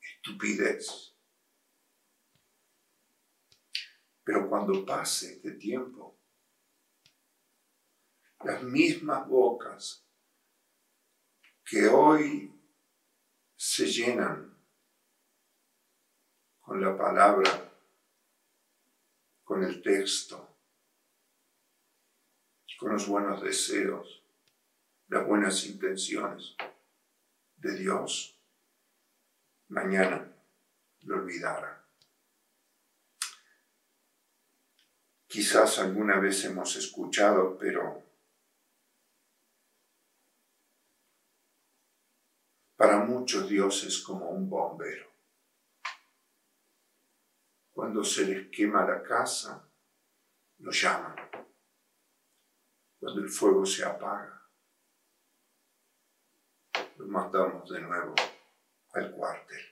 estupidez. 0.00 1.09
Pero 4.30 4.48
cuando 4.48 4.86
pase 4.86 5.32
este 5.32 5.50
tiempo, 5.54 6.16
las 8.44 8.62
mismas 8.62 9.26
bocas 9.26 10.06
que 11.64 11.88
hoy 11.88 12.48
se 13.56 13.86
llenan 13.86 14.56
con 16.60 16.80
la 16.80 16.96
palabra, 16.96 17.72
con 19.42 19.64
el 19.64 19.82
texto, 19.82 20.56
con 22.78 22.92
los 22.92 23.08
buenos 23.08 23.42
deseos, 23.42 24.24
las 25.08 25.26
buenas 25.26 25.66
intenciones 25.66 26.54
de 27.56 27.76
Dios, 27.78 28.40
mañana 29.66 30.32
lo 31.00 31.16
olvidara. 31.16 31.69
Quizás 35.30 35.78
alguna 35.78 36.18
vez 36.18 36.44
hemos 36.44 36.74
escuchado, 36.74 37.56
pero 37.56 38.02
para 42.74 43.04
muchos 43.04 43.48
Dios 43.48 43.84
es 43.84 44.00
como 44.00 44.28
un 44.28 44.50
bombero. 44.50 45.08
Cuando 47.70 48.02
se 48.02 48.26
les 48.26 48.50
quema 48.50 48.84
la 48.84 49.04
casa, 49.04 49.70
lo 50.58 50.72
llaman. 50.72 51.14
Cuando 52.98 53.20
el 53.20 53.28
fuego 53.28 53.64
se 53.64 53.84
apaga, 53.84 54.50
lo 56.96 57.06
mandamos 57.06 57.70
de 57.70 57.80
nuevo 57.82 58.16
al 58.94 59.12
cuartel. 59.12 59.69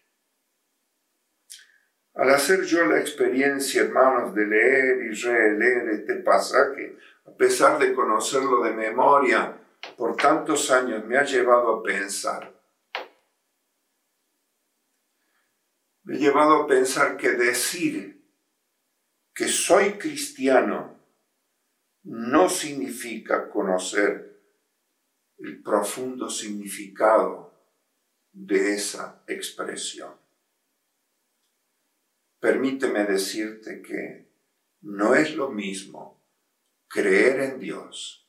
Al 2.18 2.30
hacer 2.30 2.64
yo 2.64 2.84
la 2.84 3.00
experiencia, 3.00 3.82
hermanos, 3.82 4.34
de 4.34 4.46
leer 4.46 5.02
y 5.06 5.14
releer 5.14 5.88
este 5.90 6.16
pasaje, 6.16 6.96
a 7.24 7.30
pesar 7.30 7.78
de 7.78 7.94
conocerlo 7.94 8.62
de 8.62 8.72
memoria 8.72 9.56
por 9.96 10.16
tantos 10.16 10.70
años, 10.70 11.04
me 11.06 11.16
ha 11.16 11.24
llevado 11.24 11.76
a 11.76 11.82
pensar 11.82 12.58
me 16.08 16.16
ha 16.16 16.18
llevado 16.18 16.62
a 16.62 16.66
pensar 16.66 17.18
que 17.18 17.32
decir 17.32 18.24
que 19.34 19.46
soy 19.46 19.98
cristiano 19.98 20.98
no 22.04 22.48
significa 22.48 23.50
conocer 23.50 24.40
el 25.36 25.62
profundo 25.62 26.30
significado 26.30 27.52
de 28.32 28.74
esa 28.74 29.22
expresión. 29.26 30.27
Permíteme 32.40 33.04
decirte 33.04 33.82
que 33.82 34.28
no 34.82 35.14
es 35.14 35.34
lo 35.34 35.50
mismo 35.50 36.22
creer 36.88 37.40
en 37.40 37.60
Dios 37.60 38.28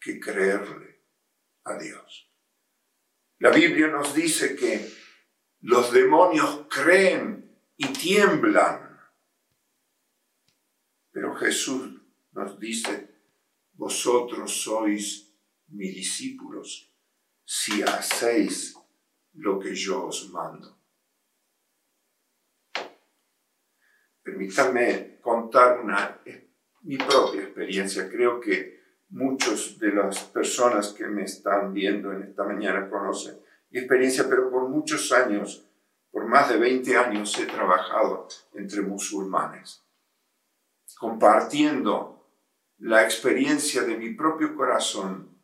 que 0.00 0.20
creerle 0.20 1.00
a 1.64 1.78
Dios. 1.78 2.30
La 3.38 3.50
Biblia 3.50 3.88
nos 3.88 4.14
dice 4.14 4.54
que 4.54 4.90
los 5.60 5.92
demonios 5.92 6.66
creen 6.68 7.58
y 7.76 7.86
tiemblan. 7.88 9.00
Pero 11.10 11.34
Jesús 11.36 12.00
nos 12.32 12.58
dice, 12.58 13.14
vosotros 13.72 14.62
sois 14.62 15.32
mis 15.68 15.94
discípulos 15.94 16.90
si 17.44 17.82
hacéis 17.82 18.76
lo 19.32 19.58
que 19.58 19.74
yo 19.74 20.06
os 20.06 20.30
mando. 20.30 20.83
Permítanme 24.34 25.20
contar 25.20 25.78
una, 25.78 26.20
mi 26.82 26.96
propia 26.98 27.42
experiencia. 27.42 28.10
Creo 28.10 28.40
que 28.40 28.80
muchos 29.10 29.78
de 29.78 29.92
las 29.92 30.24
personas 30.24 30.92
que 30.92 31.06
me 31.06 31.22
están 31.22 31.72
viendo 31.72 32.10
en 32.10 32.24
esta 32.24 32.42
mañana 32.42 32.90
conocen 32.90 33.38
experiencia, 33.70 34.28
pero 34.28 34.50
por 34.50 34.68
muchos 34.68 35.12
años, 35.12 35.70
por 36.10 36.26
más 36.26 36.48
de 36.48 36.56
20 36.56 36.96
años, 36.96 37.38
he 37.38 37.46
trabajado 37.46 38.26
entre 38.54 38.82
musulmanes, 38.82 39.84
compartiendo 40.98 42.28
la 42.78 43.04
experiencia 43.04 43.84
de 43.84 43.96
mi 43.96 44.14
propio 44.14 44.56
corazón 44.56 45.38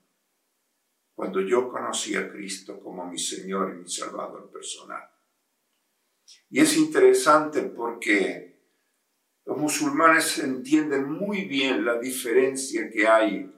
cuando 1.14 1.40
yo 1.42 1.68
conocí 1.68 2.16
a 2.16 2.28
Cristo 2.28 2.80
como 2.80 3.06
mi 3.06 3.20
Señor 3.20 3.72
y 3.72 3.82
mi 3.82 3.88
Salvador 3.88 4.50
personal. 4.50 5.08
Y 6.48 6.58
es 6.60 6.76
interesante 6.76 7.62
porque 7.62 8.49
los 9.50 9.58
musulmanes 9.58 10.38
entienden 10.38 11.10
muy 11.10 11.44
bien 11.44 11.84
la 11.84 11.98
diferencia 11.98 12.88
que 12.88 13.08
hay 13.08 13.52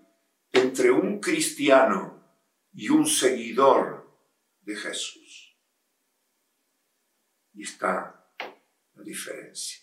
entre 0.50 0.90
un 0.90 1.20
cristiano 1.20 2.40
y 2.72 2.88
un 2.88 3.07
seguidor 3.07 4.11
de 4.62 4.74
Jesús. 4.74 5.55
Y 7.52 7.64
está 7.64 8.26
la 8.94 9.02
diferencia. 9.02 9.83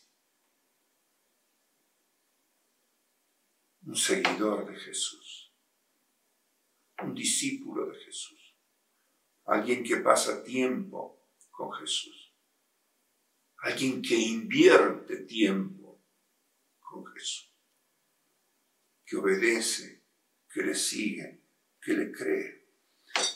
Un 3.84 3.96
seguidor 3.96 4.66
de 4.66 4.80
Jesús, 4.80 5.54
un 7.04 7.14
discípulo 7.14 7.86
de 7.86 8.00
Jesús, 8.00 8.58
alguien 9.46 9.84
que 9.84 9.98
pasa 9.98 10.44
tiempo 10.44 11.30
con 11.52 11.72
Jesús, 11.74 12.36
alguien 13.58 14.02
que 14.02 14.16
invierte 14.16 15.18
tiempo 15.18 15.79
Que 19.06 19.18
obedece, 19.18 20.06
que 20.50 20.62
le 20.64 20.76
sigue, 20.76 21.44
que 21.82 21.94
le 21.94 22.12
cree. 22.12 22.60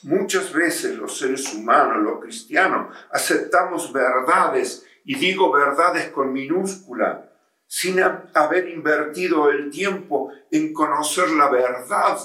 Muchas 0.04 0.54
veces 0.54 0.98
los 0.98 1.18
seres 1.18 1.54
humanos, 1.54 2.04
los 2.04 2.22
cristianos, 2.22 2.96
aceptamos 3.12 3.92
verdades, 3.92 4.86
y 5.06 5.16
digo 5.16 5.52
verdades 5.52 6.12
con 6.12 6.32
minúscula, 6.32 7.30
sin 7.68 8.00
haber 8.00 8.70
invertido 8.70 9.50
el 9.50 9.70
tiempo 9.70 10.32
en 10.52 10.74
conocer 10.74 11.30
la 11.32 11.50
verdad 11.50 12.18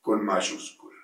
con 0.00 0.24
mayúscula. 0.24 0.96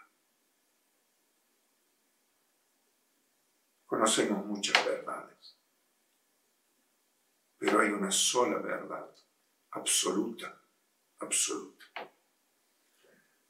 Conocemos 3.85 4.44
muchas 4.46 4.85
verdades, 4.85 5.61
pero 7.59 7.80
hay 7.80 7.90
una 7.90 8.11
sola 8.11 8.59
verdad, 8.59 9.09
absoluta, 9.74 10.60
absoluta 11.18 11.84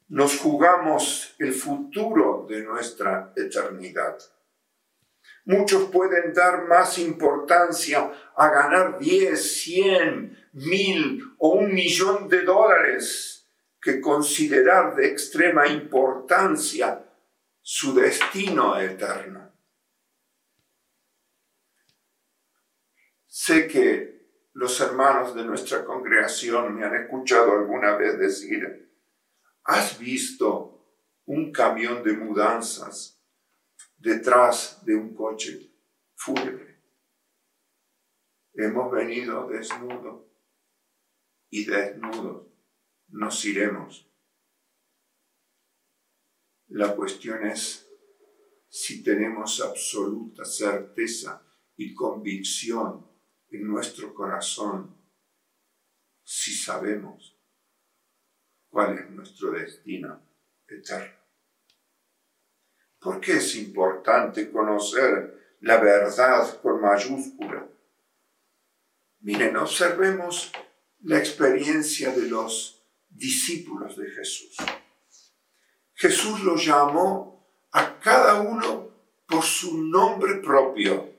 nos 0.09 0.37
jugamos 0.37 1.35
el 1.39 1.53
futuro 1.53 2.45
de 2.47 2.63
nuestra 2.63 3.33
eternidad. 3.35 4.17
Muchos 5.45 5.89
pueden 5.89 6.33
dar 6.33 6.67
más 6.67 6.97
importancia 6.99 8.11
a 8.35 8.49
ganar 8.49 8.99
10, 8.99 9.61
100, 9.63 10.49
mil 10.53 11.21
o 11.37 11.49
un 11.49 11.73
millón 11.73 12.29
de 12.29 12.43
dólares 12.43 13.47
que 13.81 13.99
considerar 13.99 14.95
de 14.95 15.07
extrema 15.07 15.67
importancia 15.67 17.03
su 17.61 17.93
destino 17.93 18.79
eterno. 18.79 19.51
Sé 23.27 23.67
que 23.67 24.14
los 24.55 24.79
hermanos 24.79 25.35
de 25.35 25.43
nuestra 25.43 25.83
congregación 25.83 26.75
me 26.75 26.85
han 26.85 26.95
escuchado 26.95 27.51
alguna 27.51 27.97
vez 27.97 28.17
decir, 28.17 28.89
¿Has 29.65 29.99
visto 29.99 30.95
un 31.25 31.51
camión 31.51 32.03
de 32.03 32.13
mudanzas 32.13 33.21
detrás 33.97 34.85
de 34.85 34.95
un 34.95 35.13
coche 35.13 35.71
fúnebre? 36.15 36.83
Hemos 38.53 38.91
venido 38.91 39.45
desnudos 39.47 40.23
y 41.49 41.65
desnudos 41.65 42.47
nos 43.09 43.43
iremos. 43.43 44.09
La 46.67 46.95
cuestión 46.95 47.45
es 47.45 47.89
si 48.69 49.03
tenemos 49.03 49.59
absoluta 49.59 50.45
certeza 50.45 51.45
y 51.75 51.93
convicción 51.93 53.14
nuestro 53.59 54.13
corazón, 54.13 54.95
si 56.23 56.53
sabemos 56.55 57.37
cuál 58.69 58.97
es 58.97 59.09
nuestro 59.09 59.51
destino 59.51 60.21
eterno. 60.67 61.15
¿Por 62.99 63.21
qué 63.21 63.37
es 63.37 63.55
importante 63.55 64.51
conocer 64.51 65.57
la 65.61 65.77
verdad 65.77 66.59
con 66.61 66.81
mayúscula? 66.81 67.67
Miren, 69.19 69.55
observemos 69.57 70.51
la 71.03 71.19
experiencia 71.19 72.11
de 72.11 72.27
los 72.27 72.83
discípulos 73.09 73.95
de 73.95 74.09
Jesús. 74.09 74.57
Jesús 75.93 76.41
los 76.41 76.65
llamó 76.65 77.47
a 77.71 77.99
cada 77.99 78.41
uno 78.41 78.91
por 79.27 79.43
su 79.43 79.83
nombre 79.83 80.35
propio 80.35 81.13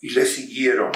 y 0.00 0.10
le 0.10 0.24
siguieron. 0.26 0.92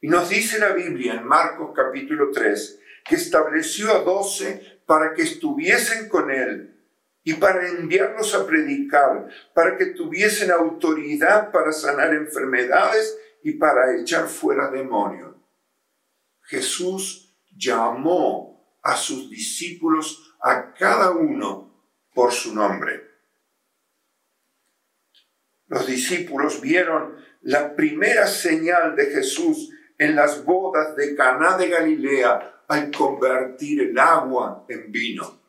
Y 0.00 0.08
nos 0.08 0.28
dice 0.28 0.58
la 0.58 0.72
Biblia 0.72 1.14
en 1.14 1.24
Marcos 1.24 1.72
capítulo 1.74 2.30
3 2.30 2.80
que 3.04 3.16
estableció 3.16 3.90
a 3.90 4.00
doce 4.00 4.80
para 4.86 5.12
que 5.12 5.22
estuviesen 5.22 6.08
con 6.08 6.30
él 6.30 6.76
y 7.24 7.34
para 7.34 7.68
enviarlos 7.68 8.34
a 8.34 8.46
predicar, 8.46 9.28
para 9.54 9.76
que 9.76 9.86
tuviesen 9.86 10.50
autoridad 10.50 11.50
para 11.50 11.72
sanar 11.72 12.14
enfermedades 12.14 13.18
y 13.42 13.52
para 13.52 14.00
echar 14.00 14.28
fuera 14.28 14.70
demonios. 14.70 15.34
Jesús 16.42 17.34
llamó 17.56 18.78
a 18.82 18.96
sus 18.96 19.28
discípulos 19.28 20.36
a 20.40 20.72
cada 20.72 21.10
uno 21.10 21.74
por 22.14 22.32
su 22.32 22.54
nombre. 22.54 23.06
Los 25.66 25.86
discípulos 25.86 26.60
vieron 26.60 27.16
la 27.42 27.74
primera 27.74 28.26
señal 28.26 28.96
de 28.96 29.06
Jesús 29.06 29.70
en 29.98 30.14
las 30.14 30.44
bodas 30.44 30.96
de 30.96 31.14
Caná 31.16 31.56
de 31.56 31.68
Galilea 31.68 32.64
al 32.68 32.90
convertir 32.90 33.82
el 33.82 33.98
agua 33.98 34.64
en 34.68 34.90
vino. 34.92 35.40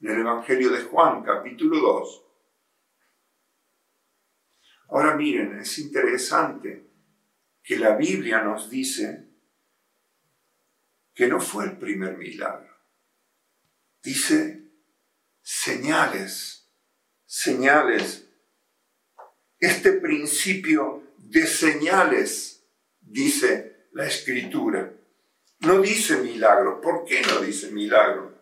En 0.00 0.10
el 0.10 0.20
Evangelio 0.20 0.70
de 0.70 0.82
Juan, 0.82 1.24
capítulo 1.24 1.78
2. 1.80 2.24
Ahora 4.90 5.16
miren, 5.16 5.58
es 5.58 5.78
interesante 5.78 6.86
que 7.62 7.78
la 7.78 7.96
Biblia 7.96 8.42
nos 8.42 8.70
dice 8.70 9.28
que 11.14 11.26
no 11.26 11.40
fue 11.40 11.64
el 11.64 11.78
primer 11.78 12.16
milagro. 12.16 12.72
Dice 14.02 14.70
señales, 15.42 16.70
señales. 17.26 18.28
Este 19.58 19.92
principio 19.94 21.02
de 21.16 21.46
señales, 21.46 22.57
dice 23.10 23.88
la 23.92 24.06
escritura. 24.06 24.92
No 25.60 25.80
dice 25.80 26.18
milagro. 26.18 26.80
¿Por 26.80 27.04
qué 27.04 27.22
no 27.22 27.40
dice 27.40 27.70
milagro? 27.70 28.38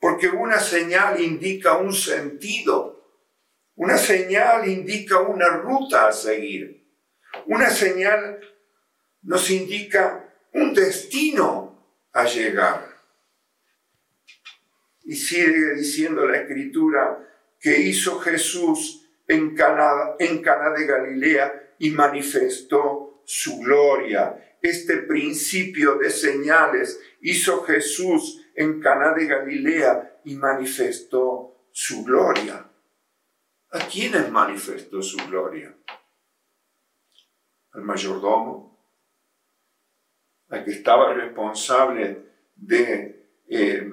Porque 0.00 0.28
una 0.28 0.58
señal 0.58 1.20
indica 1.20 1.76
un 1.76 1.92
sentido. 1.92 2.98
Una 3.74 3.96
señal 3.96 4.68
indica 4.68 5.20
una 5.20 5.48
ruta 5.48 6.08
a 6.08 6.12
seguir. 6.12 6.86
Una 7.46 7.70
señal 7.70 8.40
nos 9.22 9.50
indica 9.50 10.34
un 10.52 10.74
destino 10.74 11.68
a 12.12 12.24
llegar. 12.24 12.96
Y 15.04 15.14
sigue 15.14 15.74
diciendo 15.74 16.26
la 16.26 16.38
escritura 16.38 17.24
que 17.60 17.78
hizo 17.80 18.18
Jesús 18.20 19.08
en 19.26 19.54
Cana, 19.54 20.14
en 20.18 20.42
Cana 20.42 20.70
de 20.70 20.86
Galilea 20.86 21.74
y 21.78 21.90
manifestó 21.90 23.07
su 23.28 23.58
gloria. 23.58 24.56
Este 24.62 25.02
principio 25.02 25.96
de 25.96 26.08
señales 26.08 26.98
hizo 27.20 27.62
Jesús 27.62 28.42
en 28.54 28.80
Cana 28.80 29.12
de 29.12 29.26
Galilea 29.26 30.20
y 30.24 30.34
manifestó 30.34 31.68
su 31.70 32.04
gloria. 32.04 32.66
¿A 33.70 33.78
quiénes 33.80 34.30
manifestó 34.30 35.02
su 35.02 35.18
gloria? 35.28 35.76
Al 37.72 37.82
mayordomo, 37.82 38.96
la 40.46 40.64
que 40.64 40.70
estaba 40.70 41.12
responsable 41.12 42.24
de 42.56 43.42
eh, 43.46 43.90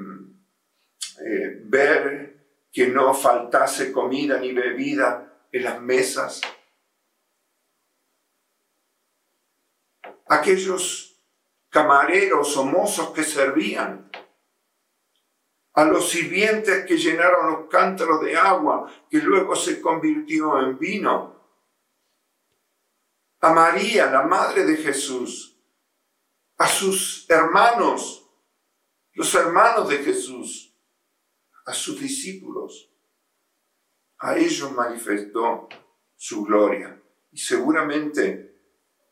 eh, 1.26 1.62
ver 1.66 2.38
que 2.72 2.88
no 2.88 3.14
faltase 3.14 3.92
comida 3.92 4.40
ni 4.40 4.54
bebida 4.54 5.46
en 5.52 5.64
las 5.66 5.82
mesas. 5.82 6.40
Aquellos 10.28 11.22
camareros 11.70 12.56
o 12.58 12.66
mozos 12.66 13.10
que 13.12 13.24
servían, 13.24 14.10
a 15.74 15.84
los 15.84 16.10
sirvientes 16.10 16.86
que 16.86 16.98
llenaron 16.98 17.52
los 17.52 17.70
cántaros 17.70 18.22
de 18.22 18.38
agua 18.38 18.90
que 19.10 19.18
luego 19.18 19.56
se 19.56 19.82
convirtió 19.82 20.60
en 20.62 20.80
vino, 20.80 21.36
a 23.42 23.54
María, 23.54 24.10
la 24.10 24.24
madre 24.24 24.66
de 24.66 24.78
Jesús, 24.78 25.60
a 26.58 26.68
sus 26.68 27.30
hermanos, 27.30 28.28
los 29.14 29.36
hermanos 29.36 29.90
de 29.90 29.98
Jesús, 29.98 30.74
a 31.66 31.74
sus 31.74 32.00
discípulos. 32.00 32.92
A 34.20 34.38
ellos 34.38 34.72
manifestó 34.72 35.68
su 36.16 36.44
gloria. 36.44 37.00
Y 37.32 37.38
seguramente 37.38 38.62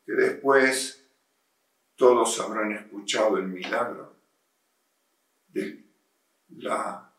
que 0.05 0.13
después 0.13 1.02
todos 1.95 2.39
habrán 2.39 2.71
escuchado 2.71 3.37
el 3.37 3.47
milagro 3.47 4.15
de 5.47 5.83
la 6.49 7.13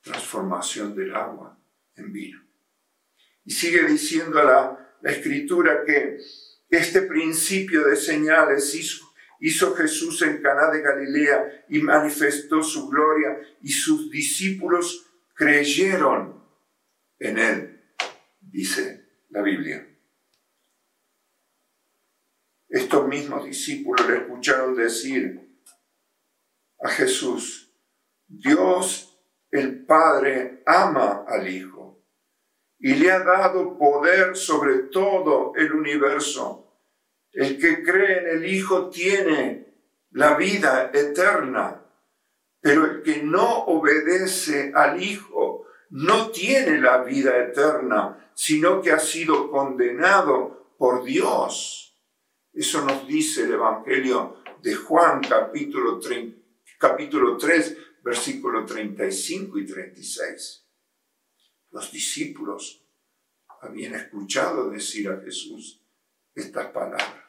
transformación 0.00 0.94
del 0.94 1.14
agua 1.14 1.58
en 1.96 2.12
vino. 2.12 2.42
Y 3.44 3.50
sigue 3.50 3.84
diciendo 3.84 4.42
la, 4.42 4.96
la 5.00 5.10
escritura 5.10 5.84
que 5.84 6.18
este 6.68 7.02
principio 7.02 7.86
de 7.86 7.96
señales 7.96 8.74
hizo 8.74 9.14
hizo 9.44 9.74
Jesús 9.74 10.22
en 10.22 10.40
Caná 10.40 10.70
de 10.70 10.80
Galilea 10.80 11.66
y 11.68 11.80
manifestó 11.80 12.62
su 12.62 12.88
gloria 12.88 13.38
y 13.60 13.70
sus 13.70 14.10
discípulos 14.10 15.06
creyeron 15.34 16.42
en 17.18 17.38
él, 17.38 17.80
dice 18.40 19.04
la 19.28 19.42
Biblia. 19.42 19.86
Estos 22.84 23.08
mismos 23.08 23.46
discípulos 23.46 24.06
le 24.06 24.18
escucharon 24.18 24.76
decir 24.76 25.40
a 26.82 26.88
Jesús, 26.90 27.72
Dios 28.26 29.18
el 29.50 29.86
Padre 29.86 30.62
ama 30.66 31.24
al 31.26 31.48
Hijo 31.48 32.04
y 32.78 32.94
le 32.96 33.10
ha 33.10 33.20
dado 33.20 33.78
poder 33.78 34.36
sobre 34.36 34.80
todo 34.92 35.54
el 35.56 35.72
universo 35.72 36.78
el 37.32 37.58
que 37.58 37.82
cree 37.82 38.18
en 38.18 38.28
el 38.36 38.52
Hijo 38.52 38.90
tiene 38.90 39.66
la 40.10 40.34
vida 40.34 40.90
eterna, 40.92 41.86
pero 42.60 42.84
el 42.84 43.02
que 43.02 43.22
no 43.22 43.64
obedece 43.64 44.72
al 44.74 45.02
Hijo 45.02 45.64
no 45.88 46.28
tiene 46.28 46.78
la 46.82 46.98
vida 46.98 47.38
eterna, 47.38 48.30
sino 48.34 48.82
que 48.82 48.92
ha 48.92 48.98
sido 48.98 49.50
condenado 49.50 50.74
por 50.76 51.02
Dios. 51.02 51.83
Eso 52.54 52.84
nos 52.84 53.06
dice 53.08 53.42
el 53.42 53.54
Evangelio 53.54 54.36
de 54.62 54.76
Juan 54.76 55.20
capítulo, 55.28 55.98
3, 55.98 56.34
capítulo 56.78 57.36
3, 57.36 57.76
versículo 58.04 58.64
35 58.64 59.58
y 59.58 59.66
36. 59.66 60.64
Los 61.72 61.90
discípulos 61.90 62.86
habían 63.60 63.96
escuchado 63.96 64.70
decir 64.70 65.08
a 65.08 65.20
Jesús 65.20 65.84
estas 66.32 66.66
palabras. 66.66 67.24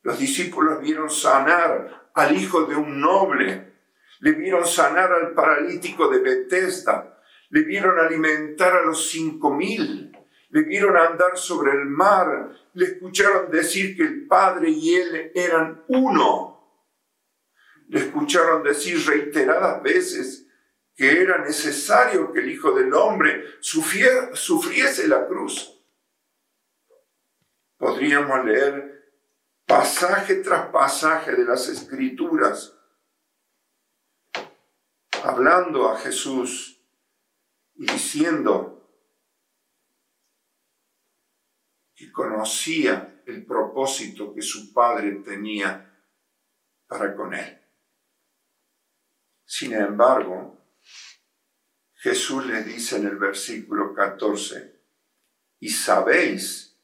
Los 0.00 0.18
discípulos 0.18 0.80
vieron 0.80 1.10
sanar 1.10 2.10
al 2.14 2.34
hijo 2.34 2.64
de 2.64 2.76
un 2.76 2.98
noble, 2.98 3.74
le 4.20 4.32
vieron 4.32 4.66
sanar 4.66 5.12
al 5.12 5.34
paralítico 5.34 6.08
de 6.08 6.20
Bethesda, 6.20 7.20
le 7.50 7.62
vieron 7.62 7.98
alimentar 7.98 8.74
a 8.74 8.86
los 8.86 9.10
cinco 9.10 9.52
mil, 9.52 10.07
le 10.50 10.62
vieron 10.62 10.96
andar 10.96 11.36
sobre 11.36 11.72
el 11.72 11.84
mar, 11.86 12.50
le 12.72 12.86
escucharon 12.86 13.50
decir 13.50 13.96
que 13.96 14.02
el 14.02 14.26
Padre 14.26 14.70
y 14.70 14.94
él 14.94 15.32
eran 15.34 15.84
uno. 15.88 16.54
Le 17.88 18.00
escucharon 18.00 18.62
decir 18.62 18.98
reiteradas 19.06 19.82
veces 19.82 20.46
que 20.94 21.20
era 21.20 21.38
necesario 21.38 22.32
que 22.32 22.40
el 22.40 22.50
Hijo 22.50 22.72
del 22.72 22.92
Hombre 22.94 23.44
sufriese 23.60 25.06
la 25.06 25.26
cruz. 25.26 25.74
Podríamos 27.76 28.44
leer 28.44 29.14
pasaje 29.66 30.36
tras 30.36 30.70
pasaje 30.70 31.32
de 31.32 31.44
las 31.44 31.68
escrituras, 31.68 32.74
hablando 35.22 35.90
a 35.90 35.98
Jesús 35.98 36.82
y 37.74 37.86
diciendo 37.86 38.77
que 41.98 42.12
conocía 42.12 43.22
el 43.26 43.44
propósito 43.44 44.32
que 44.32 44.40
su 44.40 44.72
padre 44.72 45.16
tenía 45.16 46.00
para 46.86 47.16
con 47.16 47.34
él. 47.34 47.60
Sin 49.44 49.72
embargo, 49.72 50.64
Jesús 51.94 52.46
le 52.46 52.62
dice 52.62 52.98
en 52.98 53.08
el 53.08 53.16
versículo 53.16 53.92
14, 53.92 54.80
y 55.58 55.70
sabéis 55.70 56.78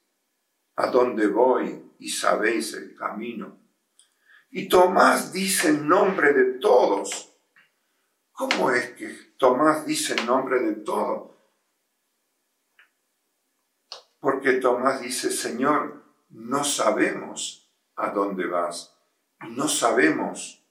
a 0.74 0.88
dónde 0.88 1.28
voy 1.28 1.92
y 2.00 2.08
sabéis 2.08 2.74
el 2.74 2.96
camino. 2.96 3.56
Y 4.50 4.68
Tomás 4.68 5.32
dice 5.32 5.68
en 5.68 5.86
nombre 5.86 6.32
de 6.32 6.58
todos. 6.58 7.38
¿Cómo 8.32 8.72
es 8.72 8.90
que 8.94 9.06
Tomás 9.38 9.86
dice 9.86 10.16
en 10.18 10.26
nombre 10.26 10.58
de 10.58 10.74
todos? 10.74 11.33
Porque 14.24 14.52
Tomás 14.52 15.02
dice, 15.02 15.30
Señor, 15.30 16.02
no 16.30 16.64
sabemos 16.64 17.70
a 17.94 18.08
dónde 18.08 18.46
vas. 18.46 18.98
No 19.50 19.68
sabemos 19.68 20.66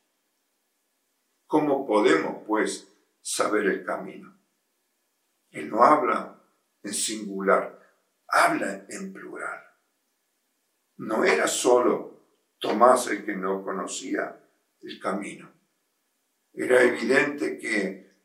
cómo 1.45 1.85
podemos, 1.85 2.41
pues, 2.47 2.91
saber 3.21 3.67
el 3.67 3.85
camino. 3.85 4.35
Él 5.51 5.69
no 5.69 5.83
habla 5.83 6.43
en 6.81 6.95
singular, 6.95 7.79
habla 8.27 8.87
en 8.89 9.13
plural. 9.13 9.63
No 10.97 11.23
era 11.23 11.45
solo 11.45 12.23
Tomás 12.57 13.05
el 13.05 13.23
que 13.23 13.35
no 13.35 13.63
conocía 13.63 14.35
el 14.81 14.99
camino. 14.99 15.53
Era 16.53 16.81
evidente 16.81 17.59
que 17.59 18.17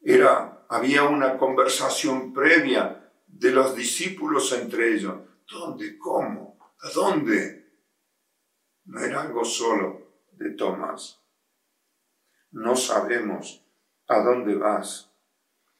era, 0.00 0.64
había 0.68 1.02
una 1.02 1.38
conversación 1.38 2.32
previa 2.32 2.99
de 3.40 3.52
los 3.52 3.74
discípulos 3.74 4.52
entre 4.52 4.92
ellos. 4.94 5.18
¿Dónde? 5.50 5.96
¿Cómo? 5.96 6.58
¿A 6.78 6.90
dónde? 6.90 7.72
No 8.84 9.00
era 9.00 9.22
algo 9.22 9.44
solo 9.44 10.26
de 10.32 10.50
Tomás. 10.50 11.22
No 12.50 12.76
sabemos 12.76 13.64
a 14.08 14.20
dónde 14.20 14.56
vas. 14.56 15.10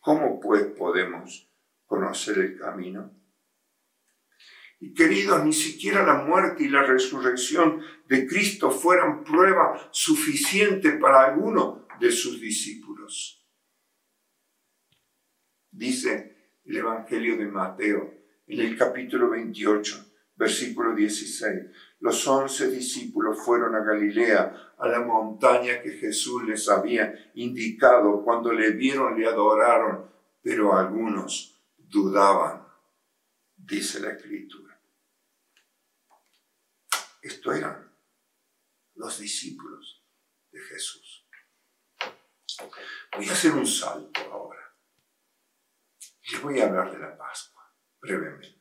¿Cómo 0.01 0.41
pues 0.41 0.65
podemos 0.69 1.53
conocer 1.85 2.39
el 2.39 2.59
camino? 2.59 3.15
Y 4.79 4.95
queridos, 4.95 5.45
ni 5.45 5.53
siquiera 5.53 6.07
la 6.07 6.25
muerte 6.25 6.65
y 6.65 6.69
la 6.69 6.85
resurrección 6.85 7.83
de 8.09 8.27
Cristo 8.27 8.71
fueran 8.71 9.23
prueba 9.23 9.91
suficiente 9.93 10.93
para 10.93 11.27
alguno 11.27 11.87
de 12.01 12.11
sus 12.11 12.41
discípulos. 12.41 13.47
Dice 15.71 16.40
el 16.65 16.77
Evangelio 16.77 17.37
de 17.37 17.47
Mateo 17.47 18.15
en 18.47 18.61
el 18.61 18.77
capítulo 18.77 19.31
28, 19.31 20.13
versículo 20.37 20.95
16. 20.95 21.67
Los 22.01 22.27
once 22.27 22.71
discípulos 22.71 23.39
fueron 23.45 23.75
a 23.75 23.81
Galilea, 23.81 24.75
a 24.79 24.89
la 24.89 25.01
montaña 25.01 25.81
que 25.83 25.93
Jesús 25.93 26.45
les 26.45 26.69
había 26.69 27.31
indicado. 27.35 28.25
Cuando 28.25 28.53
le 28.53 28.71
vieron, 28.71 29.21
le 29.21 29.27
adoraron, 29.27 30.11
pero 30.43 30.77
algunos 30.77 31.61
dudaban, 31.77 32.67
dice 33.57 34.01
la 34.01 34.13
Escritura. 34.13 34.81
Esto 37.23 37.53
eran 37.53 37.91
los 38.95 39.19
discípulos 39.19 40.05
de 40.51 40.61
Jesús. 40.61 41.27
Voy 43.17 43.29
a 43.29 43.33
hacer 43.33 43.53
un 43.53 43.67
salto 43.67 44.20
Les 46.33 46.43
voy 46.43 46.61
a 46.61 46.67
hablar 46.67 46.93
de 46.93 46.99
la 46.99 47.17
Pascua, 47.17 47.63
brevemente. 48.01 48.61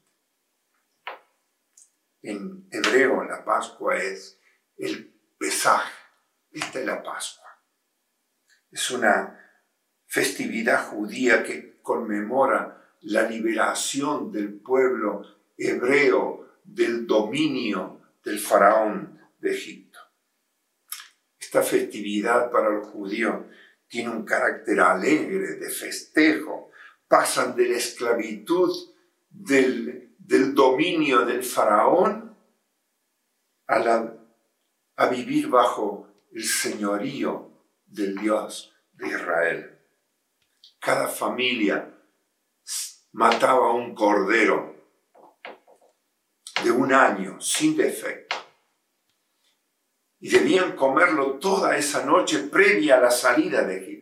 En 2.22 2.68
hebreo 2.72 3.24
la 3.24 3.44
Pascua 3.46 3.98
es 3.98 4.40
el 4.78 5.14
pesaje. 5.38 5.94
Esta 6.52 6.80
es 6.80 6.86
la 6.86 7.04
Pascua. 7.04 7.48
Es 8.72 8.90
una 8.92 9.40
festividad 10.08 10.88
judía 10.88 11.44
que 11.44 11.80
conmemora 11.82 12.96
la 13.02 13.24
liberación 13.24 14.32
del 14.32 14.60
pueblo 14.60 15.24
hebreo 15.58 16.60
del 16.64 17.06
dominio 17.06 18.02
del 18.24 18.40
faraón 18.40 19.20
de 19.40 19.52
Egipto. 19.52 20.00
Esta 21.40 21.64
festividad 21.64 22.52
para 22.52 22.70
los 22.70 22.88
judíos 22.88 23.46
tiene 23.88 24.10
un 24.10 24.24
carácter 24.24 24.80
alegre, 24.80 25.56
de 25.56 25.70
festejo. 25.70 26.72
Pasan 27.10 27.56
de 27.56 27.68
la 27.68 27.78
esclavitud 27.78 28.74
del, 29.30 30.16
del 30.18 30.56
dominio 30.56 31.26
del 31.26 31.44
faraón 31.44 32.38
a, 33.68 34.14
a 34.96 35.06
vivir 35.08 35.50
bajo 35.50 36.08
el 36.32 36.44
señorío 36.46 37.52
del 37.86 38.16
Dios 38.16 38.74
de 38.94 39.08
Israel. 39.08 39.80
Cada 40.80 41.08
familia 41.08 41.94
mataba 43.12 43.74
un 43.74 43.94
cordero 43.96 44.76
de 46.64 46.72
un 46.72 46.94
año 46.94 47.42
sin 47.42 47.76
defecto 47.76 48.36
y 50.20 50.30
debían 50.30 50.76
comerlo 50.76 51.40
toda 51.40 51.78
esa 51.78 52.06
noche 52.06 52.40
previa 52.40 52.98
a 52.98 53.02
la 53.02 53.12
salida 53.12 53.64
de 53.64 53.78
Egipto. 53.78 53.99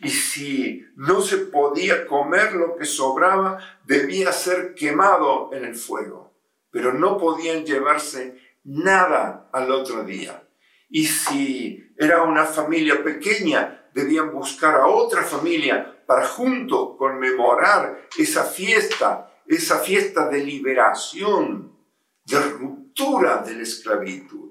Y 0.00 0.10
si 0.10 0.84
no 0.96 1.20
se 1.20 1.38
podía 1.38 2.06
comer 2.06 2.54
lo 2.54 2.76
que 2.76 2.84
sobraba, 2.84 3.58
debía 3.84 4.32
ser 4.32 4.74
quemado 4.74 5.50
en 5.52 5.64
el 5.64 5.74
fuego, 5.74 6.34
pero 6.70 6.92
no 6.92 7.18
podían 7.18 7.64
llevarse 7.64 8.38
nada 8.64 9.48
al 9.52 9.70
otro 9.70 10.04
día. 10.04 10.46
Y 10.88 11.06
si 11.06 11.92
era 11.96 12.22
una 12.22 12.44
familia 12.44 13.02
pequeña, 13.02 13.88
debían 13.94 14.32
buscar 14.32 14.74
a 14.74 14.86
otra 14.86 15.22
familia 15.22 16.04
para 16.06 16.26
juntos 16.26 16.96
conmemorar 16.98 18.08
esa 18.18 18.44
fiesta, 18.44 19.32
esa 19.46 19.78
fiesta 19.78 20.28
de 20.28 20.44
liberación, 20.44 21.76
de 22.24 22.40
ruptura 22.40 23.38
de 23.38 23.54
la 23.54 23.62
esclavitud 23.62 24.42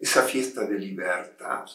esa 0.00 0.22
fiesta 0.22 0.66
de 0.66 0.78
libertad. 0.78 1.66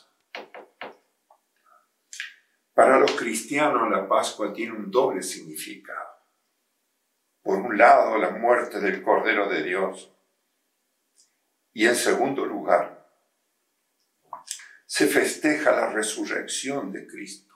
Para 2.75 2.99
los 2.99 3.11
cristianos 3.13 3.89
la 3.89 4.05
Pascua 4.05 4.51
tiene 4.51 4.73
un 4.73 4.91
doble 4.91 5.23
significado. 5.23 6.09
Por 7.41 7.59
un 7.59 7.77
lado, 7.77 8.17
la 8.17 8.31
muerte 8.31 8.81
del 8.81 9.01
Cordero 9.01 9.47
de 9.47 9.63
Dios. 9.63 10.13
Y 11.71 11.87
en 11.87 11.95
segundo 11.95 12.45
lugar, 12.45 13.09
se 14.85 15.07
festeja 15.07 15.71
la 15.71 15.89
resurrección 15.93 16.91
de 16.91 17.07
Cristo, 17.07 17.53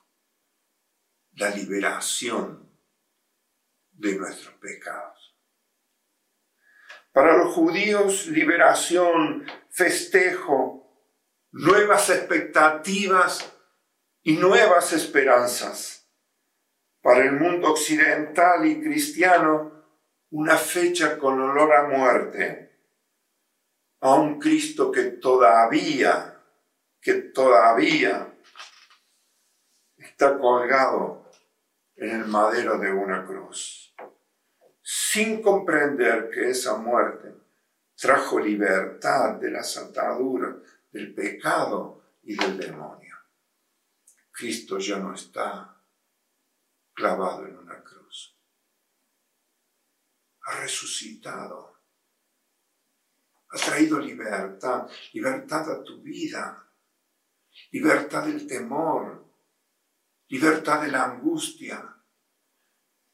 la 1.34 1.50
liberación 1.50 2.72
de 3.92 4.16
nuestros 4.16 4.54
pecados. 4.56 5.38
Para 7.12 7.38
los 7.38 7.54
judíos, 7.54 8.28
liberación 8.28 9.46
festejo, 9.70 11.06
nuevas 11.52 12.10
expectativas 12.10 13.59
y 14.24 14.34
nuevas 14.34 14.94
esperanzas. 14.94 16.08
Para 17.02 17.24
el 17.24 17.34
mundo 17.34 17.72
occidental 17.72 18.66
y 18.66 18.82
cristiano, 18.82 19.72
una 20.32 20.58
fecha 20.58 21.18
con 21.18 21.40
olor 21.40 21.74
a 21.74 21.88
muerte, 21.88 22.70
a 24.02 24.14
un 24.16 24.40
Cristo 24.40 24.92
que 24.92 25.04
todavía, 25.04 26.42
que 27.02 27.14
todavía 27.14 28.34
está 29.98 30.38
colgado 30.38 31.30
en 31.96 32.22
el 32.22 32.26
madero 32.26 32.78
de 32.78 32.92
una 32.92 33.26
cruz, 33.26 33.94
sin 34.82 35.42
comprender 35.42 36.30
que 36.30 36.50
esa 36.50 36.78
muerte 36.78 37.34
trajo 37.96 38.40
libertad 38.40 39.36
de 39.36 39.52
las 39.52 39.78
ataduras 39.78 40.56
del 40.92 41.14
pecado 41.14 42.02
y 42.24 42.36
del 42.36 42.58
demonio. 42.58 43.09
Cristo 44.40 44.80
ya 44.80 44.98
no 45.00 45.14
está 45.14 45.84
clavado 46.94 47.46
en 47.46 47.58
una 47.58 47.84
cruz. 47.84 48.40
Ha 50.44 50.62
resucitado. 50.62 51.82
Ha 53.50 53.58
traído 53.58 54.00
libertad, 54.00 54.90
libertad 55.12 55.70
a 55.70 55.84
tu 55.84 56.02
vida, 56.02 56.72
libertad 57.72 58.28
del 58.28 58.48
temor, 58.48 59.26
libertad 60.30 60.84
de 60.84 60.88
la 60.88 61.04
angustia, 61.04 62.02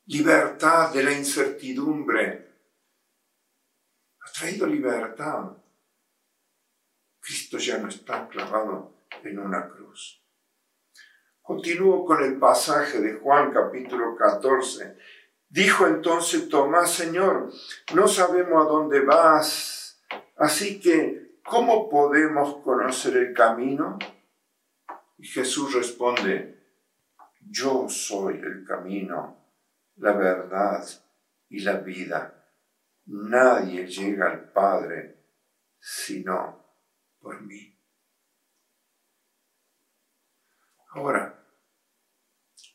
libertad 0.05 0.93
de 0.93 1.03
la 1.03 1.11
incertidumbre, 1.11 2.45
traído 4.37 4.67
libertad. 4.67 5.57
Cristo 7.19 7.57
ya 7.57 7.79
no 7.79 7.87
está 7.87 8.27
clavado 8.27 9.07
en 9.23 9.39
una 9.39 9.67
cruz. 9.69 10.24
Continúo 11.45 12.03
con 12.05 12.23
el 12.23 12.39
pasaje 12.39 12.99
de 12.99 13.19
Juan 13.19 13.51
capítulo 13.53 14.15
14. 14.15 14.97
Dijo 15.47 15.85
entonces 15.85 16.49
Tomás, 16.49 16.91
Señor, 16.91 17.51
no 17.93 18.07
sabemos 18.07 18.65
a 18.65 18.67
dónde 18.67 19.01
vas, 19.01 20.03
así 20.37 20.79
que, 20.79 21.39
¿cómo 21.43 21.87
podemos 21.87 22.63
conocer 22.63 23.17
el 23.17 23.33
camino? 23.35 23.99
Y 25.19 25.27
Jesús 25.27 25.75
responde, 25.75 26.63
yo 27.41 27.87
soy 27.89 28.39
el 28.39 28.65
camino, 28.65 29.37
la 29.97 30.13
verdad 30.13 30.83
y 31.49 31.59
la 31.59 31.73
vida. 31.73 32.43
Nadie 33.05 33.85
llega 33.85 34.31
al 34.31 34.51
Padre 34.51 35.15
sino 35.79 36.65
por 37.19 37.39
mí. 37.43 37.74
Ahora, 40.95 41.45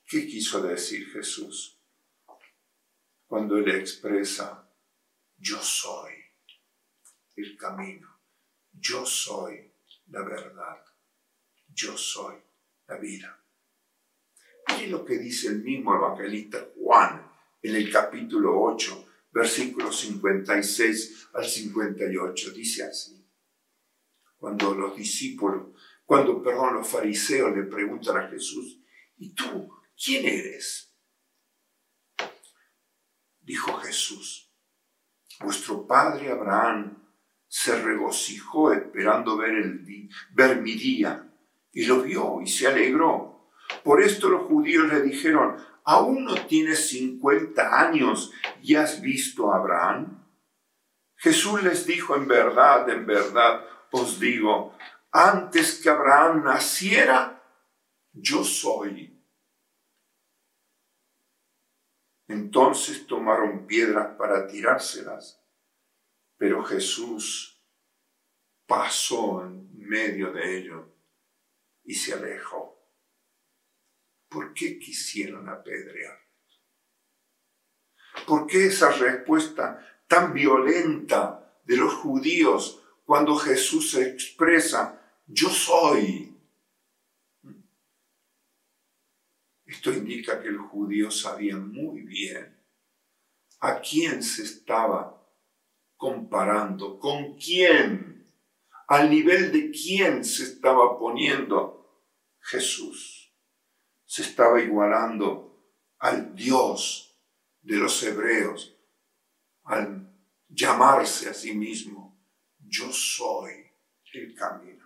¿qué 0.06 0.26
quiso 0.26 0.61
decir 0.61 1.11
Jesús 1.11 1.80
cuando 3.26 3.56
él 3.56 3.70
expresa, 3.70 4.70
yo 5.38 5.56
soy 5.62 6.12
el 7.37 7.56
camino, 7.56 8.20
yo 8.72 9.06
soy 9.06 9.72
la 10.09 10.22
verdad, 10.22 10.85
yo 11.68 11.96
soy 11.96 12.37
la 12.88 12.98
vida? 12.98 13.42
Mire 14.68 14.88
lo 14.88 15.02
que 15.02 15.16
dice 15.16 15.48
el 15.48 15.62
mismo 15.62 15.94
evangelista 15.94 16.68
Juan 16.76 17.26
en 17.62 17.74
el 17.74 17.90
capítulo 17.90 18.61
8, 18.64 19.12
versículos 19.33 19.98
56 19.98 21.28
al 21.33 21.46
58. 21.46 22.50
Dice 22.50 22.83
así. 22.83 23.26
Cuando 24.37 24.74
los 24.74 24.94
discípulos, 24.94 25.68
cuando, 26.11 26.42
perdón, 26.42 26.75
los 26.75 26.88
fariseos 26.88 27.57
le 27.57 27.62
preguntan 27.62 28.16
a 28.16 28.29
Jesús, 28.29 28.81
¿y 29.16 29.33
tú 29.33 29.73
quién 29.96 30.27
eres? 30.27 30.92
Dijo 33.38 33.75
Jesús, 33.75 34.53
vuestro 35.38 35.87
padre 35.87 36.33
Abraham 36.33 37.01
se 37.46 37.81
regocijó 37.81 38.73
esperando 38.73 39.37
ver, 39.37 39.51
el, 39.51 40.11
ver 40.33 40.61
mi 40.61 40.73
día 40.73 41.33
y 41.70 41.87
lo 41.87 42.03
vio 42.03 42.40
y 42.42 42.49
se 42.49 42.66
alegró. 42.66 43.49
Por 43.85 44.03
esto 44.03 44.29
los 44.31 44.49
judíos 44.49 44.88
le 44.88 45.03
dijeron, 45.03 45.64
¿aún 45.85 46.25
no 46.25 46.35
tienes 46.49 46.88
50 46.88 47.88
años 47.88 48.33
y 48.61 48.75
has 48.75 49.01
visto 49.01 49.53
a 49.53 49.59
Abraham? 49.59 50.27
Jesús 51.14 51.62
les 51.62 51.87
dijo, 51.87 52.16
en 52.16 52.27
verdad, 52.27 52.90
en 52.90 53.07
verdad 53.07 53.64
os 53.92 54.18
digo, 54.18 54.75
antes 55.11 55.81
que 55.81 55.88
Abraham 55.90 56.44
naciera, 56.44 57.42
yo 58.12 58.44
soy. 58.44 59.16
Entonces 62.29 63.07
tomaron 63.07 63.66
piedras 63.66 64.16
para 64.16 64.46
tirárselas, 64.46 65.42
pero 66.37 66.64
Jesús 66.64 67.61
pasó 68.66 69.44
en 69.44 69.68
medio 69.77 70.33
de 70.33 70.59
ellos 70.59 70.87
y 71.83 71.94
se 71.94 72.14
alejó. 72.14 72.79
¿Por 74.29 74.55
qué 74.55 74.79
quisieron 74.79 75.49
apedrear? 75.49 76.20
¿Por 78.27 78.46
qué 78.46 78.66
esa 78.66 78.92
respuesta 78.92 80.05
tan 80.07 80.33
violenta 80.33 81.61
de 81.64 81.77
los 81.77 81.94
judíos 81.94 82.81
cuando 83.05 83.35
Jesús 83.35 83.90
se 83.90 84.09
expresa, 84.09 85.00
yo 85.33 85.49
soy? 85.49 86.37
Esto 89.64 89.93
indica 89.93 90.43
que 90.43 90.51
los 90.51 90.69
judíos 90.69 91.21
sabían 91.21 91.73
muy 91.73 92.03
bien 92.03 92.59
a 93.61 93.81
quién 93.81 94.23
se 94.23 94.43
estaba 94.43 95.16
comparando, 95.97 96.99
con 96.99 97.37
quién, 97.37 98.27
al 98.88 99.11
nivel 99.11 99.53
de 99.53 99.71
quién 99.71 100.25
se 100.25 100.45
estaba 100.45 100.99
poniendo 100.99 102.07
Jesús 102.40 103.21
se 104.11 104.23
estaba 104.23 104.61
igualando 104.61 105.73
al 106.01 106.35
Dios 106.35 107.16
de 107.62 107.77
los 107.77 108.03
hebreos, 108.03 108.77
al 109.62 110.12
llamarse 110.49 111.29
a 111.29 111.35
sí 111.35 111.55
mismo, 111.55 112.21
yo 112.59 112.93
soy 112.93 113.71
el 114.12 114.35
camino. 114.35 114.80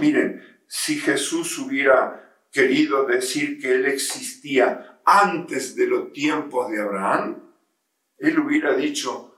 Miren, 0.00 0.42
si 0.66 0.98
Jesús 0.98 1.58
hubiera 1.58 2.46
querido 2.50 3.06
decir 3.06 3.60
que 3.60 3.74
Él 3.74 3.86
existía 3.86 5.00
antes 5.04 5.76
de 5.76 5.86
los 5.86 6.12
tiempos 6.12 6.70
de 6.70 6.80
Abraham, 6.80 7.42
Él 8.18 8.38
hubiera 8.38 8.74
dicho, 8.74 9.34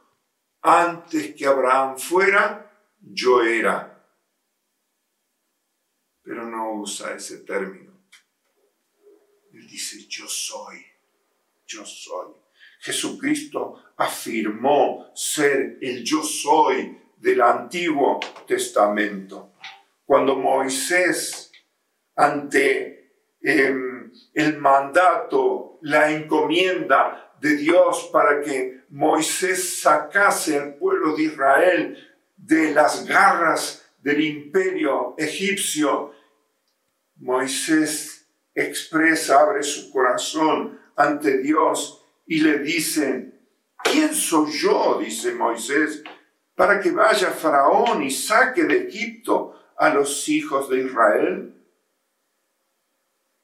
antes 0.63 1.35
que 1.35 1.47
Abraham 1.47 1.99
fuera, 1.99 2.71
yo 3.01 3.43
era 3.43 3.97
pero 6.27 6.45
no 6.45 6.81
usa 6.81 7.15
ese 7.15 7.39
término. 7.39 7.93
Él 9.53 9.65
dice, 9.69 10.09
yo 10.09 10.27
soy, 10.27 10.85
yo 11.65 11.87
soy. 11.87 12.33
Jesucristo 12.81 13.93
afirmó 13.97 15.13
ser 15.15 15.79
el 15.81 16.03
yo 16.03 16.25
soy 16.25 17.01
del 17.17 17.41
Antiguo 17.41 18.19
Testamento. 18.45 19.53
Cuando 20.07 20.37
Moisés, 20.37 21.53
ante 22.15 23.13
em, 23.43 24.11
el 24.33 24.57
mandato, 24.57 25.79
la 25.83 26.11
encomienda 26.11 27.35
de 27.41 27.57
Dios 27.57 28.09
para 28.11 28.41
que 28.41 28.85
Moisés 28.89 29.81
sacase 29.81 30.59
al 30.59 30.75
pueblo 30.77 31.15
de 31.15 31.25
Israel 31.25 32.17
de 32.37 32.73
las 32.73 33.05
garras 33.05 33.85
del 33.99 34.23
imperio 34.23 35.15
egipcio 35.19 36.15
Moisés 37.17 38.27
expresa, 38.55 39.41
abre 39.41 39.63
su 39.63 39.91
corazón 39.91 40.79
ante 40.97 41.39
Dios 41.39 42.05
y 42.27 42.41
le 42.41 42.59
dice, 42.59 43.33
¿quién 43.83 44.15
soy 44.15 44.53
yo? 44.53 44.99
dice 45.01 45.35
Moisés, 45.35 46.03
para 46.55 46.81
que 46.81 46.91
vaya 46.91 47.31
Faraón 47.31 48.03
y 48.03 48.11
saque 48.11 48.65
de 48.65 48.89
Egipto 48.89 49.55
a 49.77 49.91
los 49.91 50.29
hijos 50.29 50.69
de 50.71 50.83
Israel. 50.83 51.53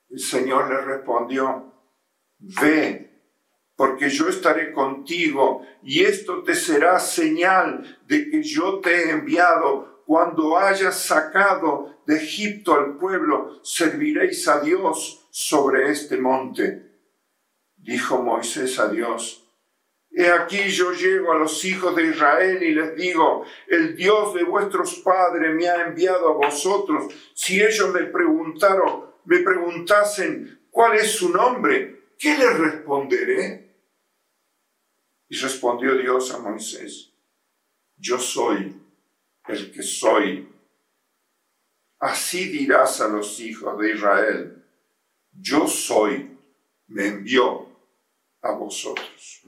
El 0.08 0.18
Señor 0.18 0.68
le 0.68 0.80
respondió, 0.80 1.72
ve, 2.38 3.12
porque 3.76 4.10
yo 4.10 4.28
estaré 4.28 4.72
contigo 4.72 5.66
y 5.82 6.02
esto 6.04 6.42
te 6.42 6.54
será 6.54 6.98
señal 6.98 8.00
de 8.06 8.30
que 8.30 8.42
yo 8.42 8.80
te 8.80 8.94
he 8.94 9.10
enviado 9.10 10.02
cuando 10.04 10.58
hayas 10.58 10.98
sacado 11.00 12.02
de 12.06 12.16
Egipto 12.16 12.74
al 12.74 12.98
pueblo, 12.98 13.60
serviréis 13.62 14.46
a 14.48 14.60
Dios 14.60 15.26
sobre 15.30 15.90
este 15.90 16.18
monte. 16.18 16.90
Dijo 17.76 18.22
Moisés 18.22 18.78
a 18.78 18.88
Dios, 18.88 19.41
He 20.14 20.30
aquí 20.30 20.68
yo 20.68 20.92
llego 20.92 21.32
a 21.32 21.38
los 21.38 21.64
hijos 21.64 21.96
de 21.96 22.10
Israel 22.10 22.62
y 22.62 22.74
les 22.74 22.94
digo, 22.96 23.46
el 23.66 23.96
Dios 23.96 24.34
de 24.34 24.44
vuestros 24.44 24.96
padres 24.96 25.54
me 25.54 25.66
ha 25.66 25.86
enviado 25.86 26.28
a 26.28 26.34
vosotros. 26.34 27.12
Si 27.34 27.62
ellos 27.62 27.92
me 27.94 28.04
preguntaron, 28.04 29.06
me 29.24 29.38
preguntasen, 29.38 30.66
¿cuál 30.70 30.96
es 30.96 31.12
su 31.12 31.30
nombre? 31.30 32.12
¿Qué 32.18 32.36
les 32.36 32.58
responderé? 32.58 33.74
Y 35.30 35.36
respondió 35.36 35.96
Dios 35.96 36.30
a 36.34 36.40
Moisés, 36.40 37.10
yo 37.96 38.18
soy 38.18 38.78
el 39.48 39.72
que 39.72 39.82
soy. 39.82 40.48
Así 41.98 42.50
dirás 42.50 43.00
a 43.00 43.08
los 43.08 43.40
hijos 43.40 43.78
de 43.78 43.92
Israel, 43.92 44.64
yo 45.32 45.66
soy, 45.66 46.36
me 46.88 47.06
envió 47.06 47.66
a 48.42 48.52
vosotros. 48.52 49.42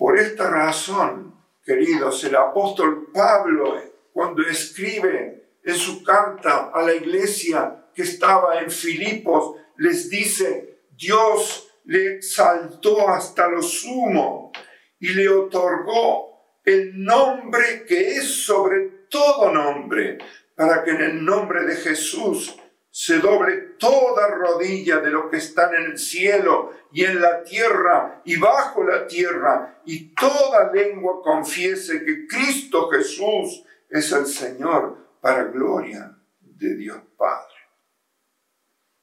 Por 0.00 0.18
esta 0.18 0.48
razón, 0.48 1.34
queridos, 1.62 2.24
el 2.24 2.34
apóstol 2.34 3.10
Pablo, 3.12 3.74
cuando 4.14 4.40
escribe 4.40 5.58
en 5.62 5.74
su 5.74 6.02
carta 6.02 6.70
a 6.72 6.80
la 6.80 6.94
iglesia 6.94 7.84
que 7.94 8.00
estaba 8.00 8.62
en 8.62 8.70
Filipos, 8.70 9.56
les 9.76 10.08
dice, 10.08 10.84
Dios 10.96 11.70
le 11.84 12.14
exaltó 12.14 13.10
hasta 13.10 13.46
lo 13.48 13.60
sumo 13.60 14.52
y 14.98 15.10
le 15.10 15.28
otorgó 15.28 16.60
el 16.64 17.04
nombre 17.04 17.84
que 17.86 18.16
es 18.16 18.46
sobre 18.46 19.06
todo 19.10 19.52
nombre, 19.52 20.16
para 20.56 20.82
que 20.82 20.92
en 20.92 21.02
el 21.02 21.22
nombre 21.22 21.66
de 21.66 21.76
Jesús 21.76 22.56
se 22.90 23.18
doble 23.18 23.76
toda 23.78 24.28
rodilla 24.28 24.98
de 24.98 25.10
lo 25.10 25.30
que 25.30 25.36
están 25.36 25.72
en 25.74 25.92
el 25.92 25.98
cielo 25.98 26.72
y 26.92 27.04
en 27.04 27.20
la 27.20 27.44
tierra 27.44 28.20
y 28.24 28.36
bajo 28.36 28.82
la 28.82 29.06
tierra, 29.06 29.80
y 29.84 30.12
toda 30.14 30.72
lengua 30.72 31.22
confiese 31.22 32.04
que 32.04 32.26
Cristo 32.26 32.88
Jesús 32.90 33.64
es 33.88 34.10
el 34.12 34.26
Señor 34.26 35.18
para 35.20 35.44
gloria 35.44 36.16
de 36.40 36.74
Dios 36.76 37.00
Padre. 37.16 37.54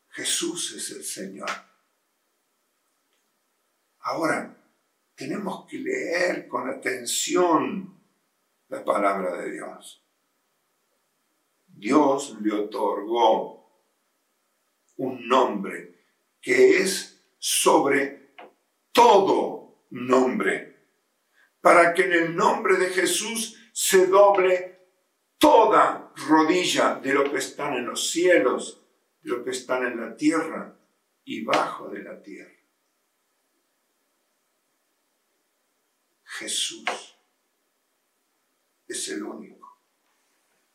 Jesús 0.09 0.73
es 0.75 0.91
el 0.91 1.03
Señor. 1.03 1.49
Ahora, 3.99 4.53
tenemos 5.15 5.65
que 5.67 5.77
leer 5.77 6.47
con 6.47 6.69
atención 6.69 7.97
la 8.67 8.83
palabra 8.83 9.41
de 9.41 9.51
Dios. 9.51 10.03
Dios 11.67 12.37
le 12.41 12.53
otorgó 12.53 13.56
un 14.97 15.27
nombre 15.27 15.95
que 16.41 16.77
es 16.77 17.23
sobre 17.37 18.33
todo 18.91 19.85
nombre, 19.91 20.75
para 21.61 21.93
que 21.93 22.03
en 22.03 22.13
el 22.13 22.35
nombre 22.35 22.77
de 22.77 22.89
Jesús 22.89 23.57
se 23.73 24.07
doble 24.07 24.79
toda 25.37 26.11
rodilla 26.27 26.95
de 26.95 27.13
lo 27.13 27.31
que 27.31 27.37
están 27.37 27.73
en 27.73 27.85
los 27.85 28.09
cielos, 28.09 28.83
de 29.21 29.29
lo 29.29 29.43
que 29.43 29.51
están 29.51 29.85
en 29.85 29.99
la 29.99 30.15
tierra 30.15 30.77
y 31.23 31.43
bajo 31.43 31.89
de 31.89 32.03
la 32.03 32.21
tierra. 32.21 32.51
Jesús 36.23 37.17
es 38.87 39.09
el 39.09 39.23
único. 39.23 39.57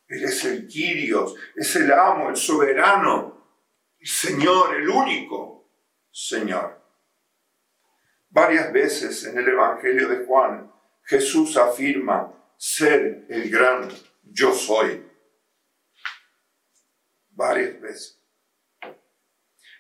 Él 0.09 0.25
es 0.25 0.45
el 0.45 0.66
Quirios, 0.66 1.35
es 1.57 1.75
el 1.77 1.91
amo, 1.93 2.29
el 2.29 2.37
soberano, 2.37 3.41
Señor, 4.05 4.74
el 4.74 4.88
único 4.88 5.70
Señor. 6.11 6.80
Varias 8.28 8.72
veces 8.72 9.24
en 9.24 9.38
el 9.38 9.48
Evangelio 9.48 10.09
de 10.09 10.24
Juan, 10.24 10.72
Jesús 11.05 11.57
afirma 11.57 12.32
ser 12.57 13.26
el 13.28 13.50
gran 13.50 13.88
yo 14.22 14.53
soy. 14.53 15.05
Varias 17.30 17.80
veces. 17.80 18.18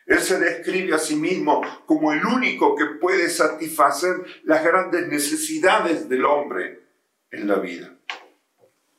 Él 0.06 0.20
se 0.20 0.38
describe 0.38 0.94
a 0.94 0.98
sí 0.98 1.16
mismo 1.16 1.62
como 1.86 2.12
el 2.12 2.24
único 2.24 2.74
que 2.76 2.86
puede 3.00 3.30
satisfacer 3.30 4.42
las 4.44 4.62
grandes 4.64 5.08
necesidades 5.08 6.08
del 6.08 6.24
hombre 6.24 6.80
en 7.30 7.46
la 7.48 7.58
vida. 7.58 7.98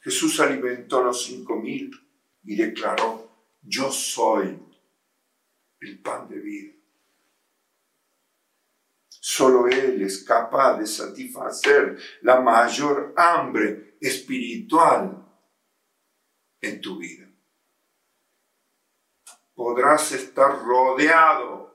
Jesús 0.01 0.39
alimentó 0.39 0.99
a 0.99 1.03
los 1.03 1.25
cinco 1.25 1.57
mil 1.57 1.91
y 2.43 2.55
declaró, 2.55 3.29
yo 3.61 3.91
soy 3.91 4.57
el 5.83 5.99
pan 5.99 6.27
de 6.27 6.39
vida. 6.39 6.73
Solo 9.09 9.67
Él 9.67 10.01
es 10.01 10.23
capaz 10.23 10.77
de 10.77 10.85
satisfacer 10.85 11.97
la 12.21 12.41
mayor 12.41 13.13
hambre 13.17 13.97
espiritual 13.99 15.25
en 16.61 16.81
tu 16.81 16.97
vida. 16.97 17.29
Podrás 19.53 20.11
estar 20.11 20.63
rodeado 20.63 21.73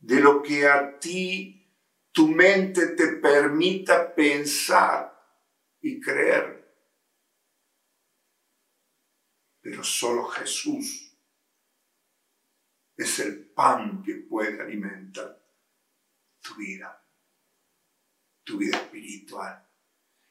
de 0.00 0.20
lo 0.20 0.42
que 0.42 0.68
a 0.68 0.98
ti 0.98 1.54
tu 2.12 2.28
mente 2.28 2.88
te 2.88 3.16
permita 3.16 4.14
pensar 4.14 5.14
y 5.80 6.00
creer. 6.00 6.56
Pero 9.60 9.82
solo 9.84 10.24
Jesús 10.28 11.07
es 12.98 13.20
el 13.20 13.48
pan 13.50 14.02
que 14.02 14.16
puede 14.16 14.60
alimentar 14.60 15.40
tu 16.40 16.56
vida, 16.56 17.00
tu 18.42 18.58
vida 18.58 18.76
espiritual. 18.76 19.64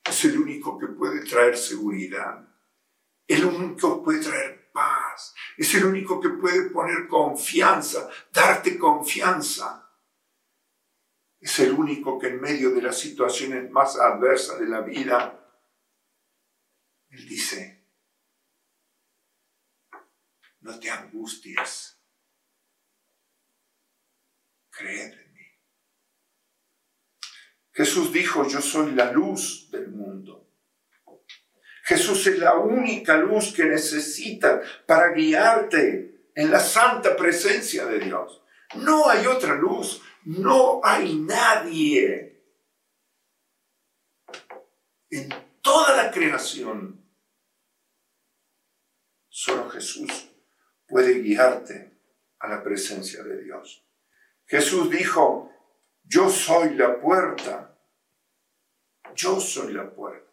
Es 0.04 0.26
el 0.26 0.38
único 0.38 0.78
que 0.78 0.88
puede 0.88 1.26
traer 1.26 1.58
seguridad. 1.58 2.46
El 3.26 3.46
único 3.46 3.98
que 3.98 4.04
puede 4.04 4.20
traer 4.22 4.72
paz. 4.74 5.34
Es 5.56 5.74
el 5.76 5.86
único 5.86 6.20
que 6.20 6.30
puede 6.30 6.70
poner 6.70 7.08
confianza, 7.08 8.10
darte 8.34 8.78
confianza. 8.78 9.90
Es 11.40 11.60
el 11.60 11.72
único 11.72 12.20
que 12.20 12.28
en 12.28 12.42
medio 12.42 12.72
de 12.72 12.82
las 12.82 13.00
situaciones 13.00 13.72
más 13.72 13.98
adversas 13.98 14.60
de 14.60 14.68
la 14.68 14.82
vida, 14.82 15.40
Él 17.10 17.28
dice, 17.28 17.86
no 20.62 20.78
te 20.80 20.90
angusties, 20.90 21.97
creed 24.78 25.14
Jesús 27.78 28.12
dijo, 28.12 28.48
yo 28.48 28.60
soy 28.60 28.94
la 28.94 29.12
luz 29.12 29.70
del 29.70 29.90
mundo. 29.90 30.50
Jesús 31.84 32.26
es 32.26 32.40
la 32.40 32.56
única 32.56 33.16
luz 33.18 33.54
que 33.54 33.66
necesitas 33.66 34.68
para 34.88 35.14
guiarte 35.14 36.32
en 36.34 36.50
la 36.50 36.60
santa 36.60 37.16
presencia 37.16 37.86
de 37.86 38.00
Dios. 38.00 38.42
No 38.78 39.08
hay 39.08 39.28
otra 39.28 39.54
luz, 39.54 40.02
no 40.26 40.82
hay 40.84 41.18
nadie 41.18 42.42
en 45.12 45.30
toda 45.62 46.04
la 46.04 46.10
creación. 46.10 47.00
Solo 49.30 49.70
Jesús 49.70 50.32
puede 50.88 51.22
guiarte 51.22 51.96
a 52.40 52.48
la 52.48 52.64
presencia 52.64 53.22
de 53.22 53.44
Dios. 53.44 53.87
Jesús 54.48 54.90
dijo, 54.90 55.52
yo 56.04 56.30
soy 56.30 56.76
la 56.76 57.00
puerta. 57.00 57.78
Yo 59.14 59.40
soy 59.40 59.74
la 59.74 59.90
puerta. 59.90 60.32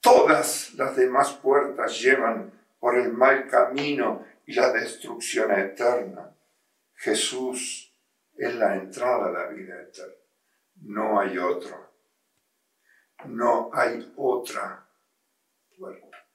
Todas 0.00 0.72
las 0.74 0.96
demás 0.96 1.34
puertas 1.34 2.00
llevan 2.00 2.52
por 2.78 2.96
el 2.96 3.12
mal 3.12 3.46
camino 3.48 4.24
y 4.46 4.54
la 4.54 4.72
destrucción 4.72 5.50
eterna. 5.52 6.34
Jesús 6.94 7.92
es 8.34 8.54
la 8.54 8.76
entrada 8.76 9.26
a 9.26 9.32
la 9.32 9.46
vida 9.48 9.80
eterna. 9.82 10.14
No 10.76 11.20
hay 11.20 11.36
otro. 11.38 11.92
No 13.26 13.70
hay 13.72 14.12
otra 14.16 14.88
puerta. 15.76 16.28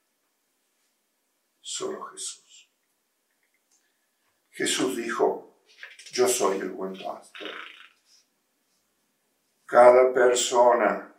Solo 1.60 2.02
Jesús. 2.04 2.70
Jesús 4.50 4.96
dijo, 4.96 5.49
yo 6.12 6.28
soy 6.28 6.58
el 6.58 6.70
buen 6.70 6.92
pastor 6.92 7.48
cada 9.70 10.12
persona, 10.12 11.14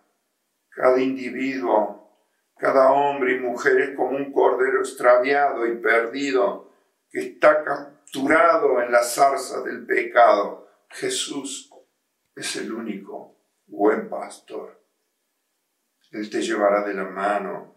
cada 0.69 0.99
individuo, 0.99 2.19
cada 2.57 2.91
hombre 2.91 3.37
y 3.37 3.39
mujer 3.39 3.79
es 3.79 3.95
como 3.95 4.17
un 4.17 4.33
cordero 4.33 4.81
extraviado 4.81 5.65
y 5.65 5.77
perdido 5.77 6.69
que 7.09 7.21
está 7.21 7.63
capturado 7.63 8.81
en 8.81 8.91
la 8.91 9.03
zarza 9.03 9.61
del 9.61 9.85
pecado. 9.85 10.67
Jesús 10.89 11.71
es 12.35 12.57
el 12.57 12.73
único 12.73 13.37
buen 13.67 14.09
pastor. 14.09 14.83
Él 16.11 16.29
te 16.29 16.41
llevará 16.41 16.85
de 16.85 16.93
la 16.93 17.05
mano 17.05 17.75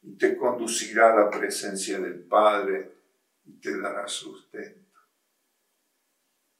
y 0.00 0.16
te 0.16 0.38
conducirá 0.38 1.12
a 1.12 1.24
la 1.24 1.30
presencia 1.30 1.98
del 1.98 2.24
Padre 2.24 2.92
y 3.44 3.60
te 3.60 3.78
dará 3.78 4.08
sustento. 4.08 4.83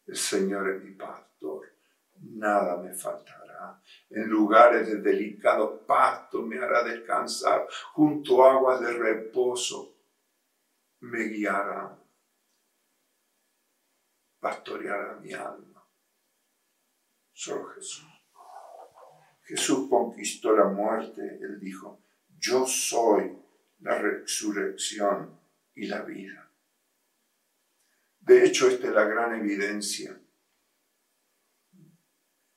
El 0.06 0.16
Señor 0.16 0.70
es 0.70 0.82
mi 0.82 0.92
pastor, 0.92 1.66
nada 2.20 2.76
me 2.76 2.92
faltará. 2.92 3.80
En 4.10 4.28
lugares 4.28 4.88
de 4.88 4.96
delicado 5.00 5.86
pasto 5.86 6.42
me 6.42 6.58
hará 6.58 6.82
descansar, 6.82 7.66
junto 7.92 8.44
a 8.44 8.52
aguas 8.52 8.80
de 8.80 8.92
reposo 8.92 9.96
me 11.00 11.24
guiará. 11.24 11.98
Pastoreará 14.40 15.16
mi 15.20 15.32
alma. 15.32 15.82
Solo 17.32 17.66
Jesús. 17.70 18.04
Jesús 19.42 19.88
conquistó 19.88 20.54
la 20.54 20.64
muerte. 20.64 21.20
Él 21.40 21.58
dijo, 21.60 22.00
yo 22.38 22.66
soy 22.66 23.38
la 23.80 23.98
resurrección 23.98 25.38
y 25.74 25.86
la 25.86 26.02
vida. 26.02 26.43
De 28.24 28.44
hecho, 28.44 28.68
esta 28.68 28.88
es 28.88 28.94
la 28.94 29.04
gran 29.04 29.34
evidencia 29.34 30.18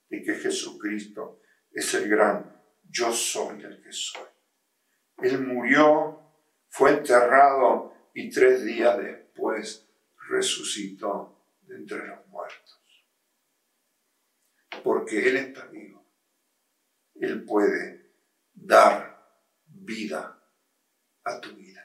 y 0.10 0.24
que 0.24 0.36
Jesucristo 0.36 1.42
es 1.72 1.94
el 1.94 2.08
gran 2.10 2.58
yo 2.90 3.12
soy 3.12 3.62
el 3.62 3.82
que 3.82 3.92
soy. 3.92 4.28
Él 5.18 5.46
murió, 5.46 6.22
fue 6.70 6.92
enterrado 6.92 7.94
y 8.14 8.30
tres 8.30 8.64
días 8.64 8.98
después 8.98 9.88
resucitó 10.30 11.44
de 11.62 11.76
entre 11.76 12.08
los 12.08 12.26
muertos. 12.28 13.06
Porque 14.84 15.28
Él 15.28 15.38
está 15.38 15.66
vivo. 15.66 16.06
Él 17.16 17.44
puede 17.44 18.14
dar 18.54 19.18
vida 19.66 20.42
a 21.24 21.42
tu 21.42 21.54
vida. 21.56 21.77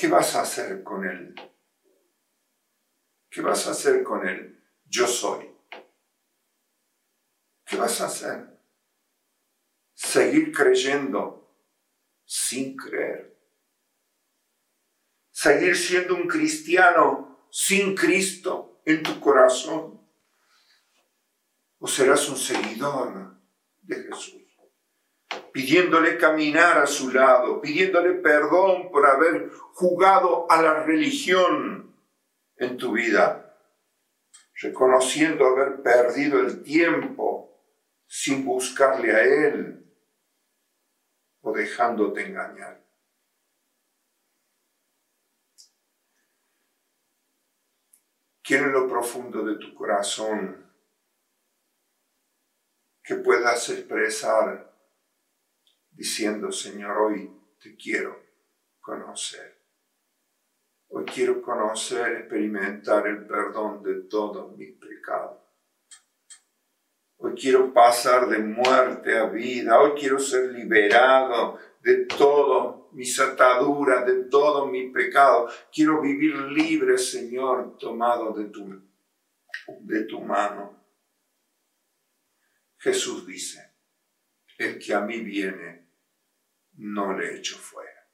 ¿Qué 0.00 0.08
vas 0.08 0.34
a 0.34 0.40
hacer 0.40 0.82
con 0.82 1.04
Él 1.04 1.34
¿Qué 3.30 3.42
vas 3.42 3.66
a 3.68 3.70
hacer 3.70 4.02
con 4.02 4.26
él? 4.26 4.60
Yo 4.84 5.06
soy. 5.06 5.48
¿Qué 7.64 7.76
vas 7.76 8.00
a 8.00 8.06
hacer? 8.06 8.60
Seguir 9.94 10.50
creyendo 10.50 11.56
sin 12.24 12.76
creer. 12.76 13.38
Seguir 15.30 15.76
siendo 15.76 16.16
un 16.16 16.26
cristiano 16.26 17.46
sin 17.52 17.94
Cristo 17.94 18.82
en 18.84 19.00
tu 19.04 19.20
corazón. 19.20 20.04
O 21.78 21.86
serás 21.86 22.28
un 22.28 22.36
seguidor 22.36 23.40
de 23.80 24.02
Jesús. 24.02 24.39
Pidiéndole 25.52 26.16
caminar 26.18 26.78
a 26.78 26.86
su 26.86 27.10
lado, 27.12 27.60
pidiéndole 27.60 28.14
perdón 28.14 28.90
por 28.90 29.06
haber 29.06 29.50
jugado 29.72 30.50
a 30.50 30.62
la 30.62 30.82
religión 30.84 31.96
en 32.56 32.76
tu 32.76 32.92
vida, 32.92 33.56
reconociendo 34.54 35.46
haber 35.46 35.82
perdido 35.82 36.40
el 36.40 36.62
tiempo 36.62 37.64
sin 38.06 38.44
buscarle 38.44 39.12
a 39.12 39.22
Él 39.22 39.86
o 41.42 41.52
dejándote 41.52 42.26
engañar. 42.26 42.80
Quiero 48.42 48.66
en 48.66 48.72
lo 48.72 48.88
profundo 48.88 49.44
de 49.44 49.56
tu 49.56 49.74
corazón 49.74 50.68
que 53.02 53.14
puedas 53.16 53.68
expresar 53.68 54.69
diciendo, 56.00 56.50
Señor, 56.50 56.96
hoy 56.96 57.30
te 57.62 57.76
quiero 57.76 58.18
conocer. 58.80 59.54
Hoy 60.88 61.04
quiero 61.04 61.42
conocer, 61.42 62.12
experimentar 62.12 63.06
el 63.06 63.26
perdón 63.26 63.82
de 63.82 64.08
todos 64.08 64.56
mis 64.56 64.78
pecados. 64.78 65.38
Hoy 67.18 67.34
quiero 67.34 67.74
pasar 67.74 68.30
de 68.30 68.38
muerte 68.38 69.18
a 69.18 69.26
vida. 69.26 69.78
Hoy 69.78 69.90
quiero 69.90 70.18
ser 70.18 70.52
liberado 70.52 71.58
de 71.82 72.06
todas 72.06 72.90
mis 72.92 73.20
ataduras, 73.20 74.06
de 74.06 74.24
todo 74.24 74.68
mi 74.68 74.88
pecado. 74.88 75.50
Quiero 75.70 76.00
vivir 76.00 76.34
libre, 76.34 76.96
Señor, 76.96 77.76
tomado 77.76 78.32
de 78.32 78.46
tu, 78.46 78.82
de 79.80 80.04
tu 80.04 80.22
mano. 80.22 80.82
Jesús 82.78 83.26
dice, 83.26 83.70
el 84.56 84.78
que 84.78 84.94
a 84.94 85.00
mí 85.02 85.20
viene, 85.20 85.79
no 86.74 87.16
le 87.16 87.36
echo 87.36 87.56
fuera. 87.56 88.08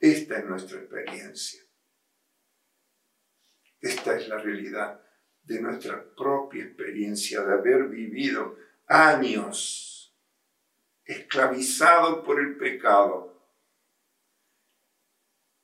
Esta 0.00 0.38
es 0.38 0.44
nuestra 0.44 0.78
experiencia. 0.78 1.62
Esta 3.80 4.16
es 4.16 4.28
la 4.28 4.38
realidad 4.38 5.00
de 5.42 5.60
nuestra 5.60 6.04
propia 6.14 6.64
experiencia 6.64 7.42
de 7.42 7.52
haber 7.54 7.88
vivido 7.88 8.56
años 8.86 10.14
esclavizados 11.04 12.24
por 12.24 12.38
el 12.38 12.56
pecado. 12.56 13.34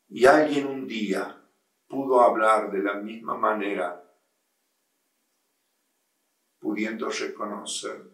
Y 0.08 0.26
alguien 0.26 0.66
un 0.66 0.86
día 0.86 1.42
pudo 1.86 2.20
hablar 2.20 2.70
de 2.72 2.82
la 2.82 2.94
misma 2.94 3.36
manera, 3.36 4.02
pudiendo 6.58 7.10
reconocer 7.10 8.10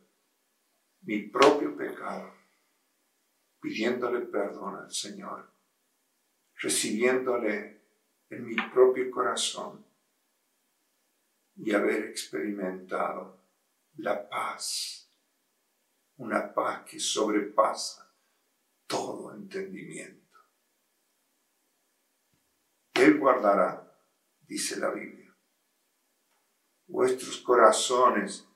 mi 1.02 1.22
propio 1.28 1.76
pecado, 1.76 2.34
pidiéndole 3.60 4.22
perdón 4.22 4.76
al 4.76 4.92
Señor, 4.92 5.50
recibiéndole 6.56 7.80
en 8.30 8.46
mi 8.46 8.56
propio 8.72 9.10
corazón 9.10 9.84
y 11.56 11.72
haber 11.72 12.06
experimentado 12.06 13.38
la 13.96 14.28
paz, 14.28 15.10
una 16.16 16.52
paz 16.52 16.84
que 16.84 16.98
sobrepasa 16.98 18.10
todo 18.86 19.34
entendimiento. 19.34 20.38
Él 22.94 23.18
guardará, 23.18 23.98
dice 24.40 24.78
la 24.78 24.90
Biblia, 24.90 25.34
vuestros 26.86 27.38
corazones 27.38 28.46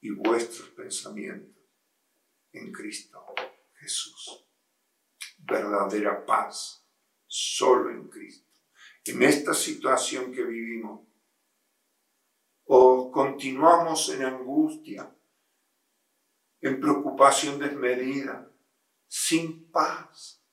y 0.00 0.10
vuestros 0.10 0.68
pensamientos 0.70 1.62
en 2.52 2.72
Cristo 2.72 3.24
Jesús. 3.82 4.46
Verdadera 5.38 6.24
paz 6.24 6.86
solo 7.26 7.90
en 7.90 8.08
Cristo. 8.08 8.48
En 9.04 9.22
esta 9.22 9.52
situación 9.54 10.32
que 10.32 10.44
vivimos, 10.44 11.08
o 12.64 13.10
continuamos 13.10 14.08
en 14.10 14.22
angustia, 14.22 15.12
en 16.60 16.80
preocupación 16.80 17.58
desmedida, 17.58 18.48
sin 19.08 19.70
paz, 19.72 20.44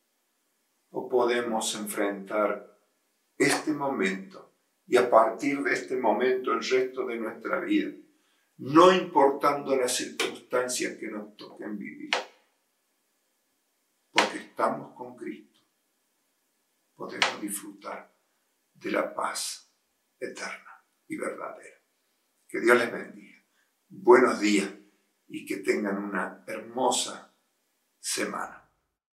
o 0.90 1.08
podemos 1.08 1.76
enfrentar 1.76 2.80
este 3.38 3.72
momento 3.72 4.56
y 4.88 4.98
a 4.98 5.08
partir 5.08 5.62
de 5.62 5.74
este 5.74 5.96
momento 5.96 6.52
el 6.52 6.68
resto 6.68 7.06
de 7.06 7.18
nuestra 7.18 7.60
vida, 7.60 7.92
no 8.58 8.92
importando 8.92 9.76
las 9.76 9.96
circunstancias 9.96 10.98
que 10.98 11.08
nos 11.08 11.38
toquen 11.38 11.78
vivir, 11.78 12.10
estamos 14.60 14.94
con 14.94 15.16
Cristo, 15.16 15.62
podemos 16.94 17.40
disfrutar 17.40 18.14
de 18.74 18.92
la 18.92 19.16
paz 19.16 19.74
eterna 20.20 20.86
y 21.08 21.16
verdadera. 21.16 21.78
Que 22.46 22.60
Dios 22.60 22.78
les 22.78 22.92
bendiga. 22.92 23.42
Buenos 23.88 24.42
días 24.42 24.70
y 25.28 25.46
que 25.46 25.60
tengan 25.60 26.04
una 26.04 26.44
hermosa 26.46 27.34
semana. 28.00 28.59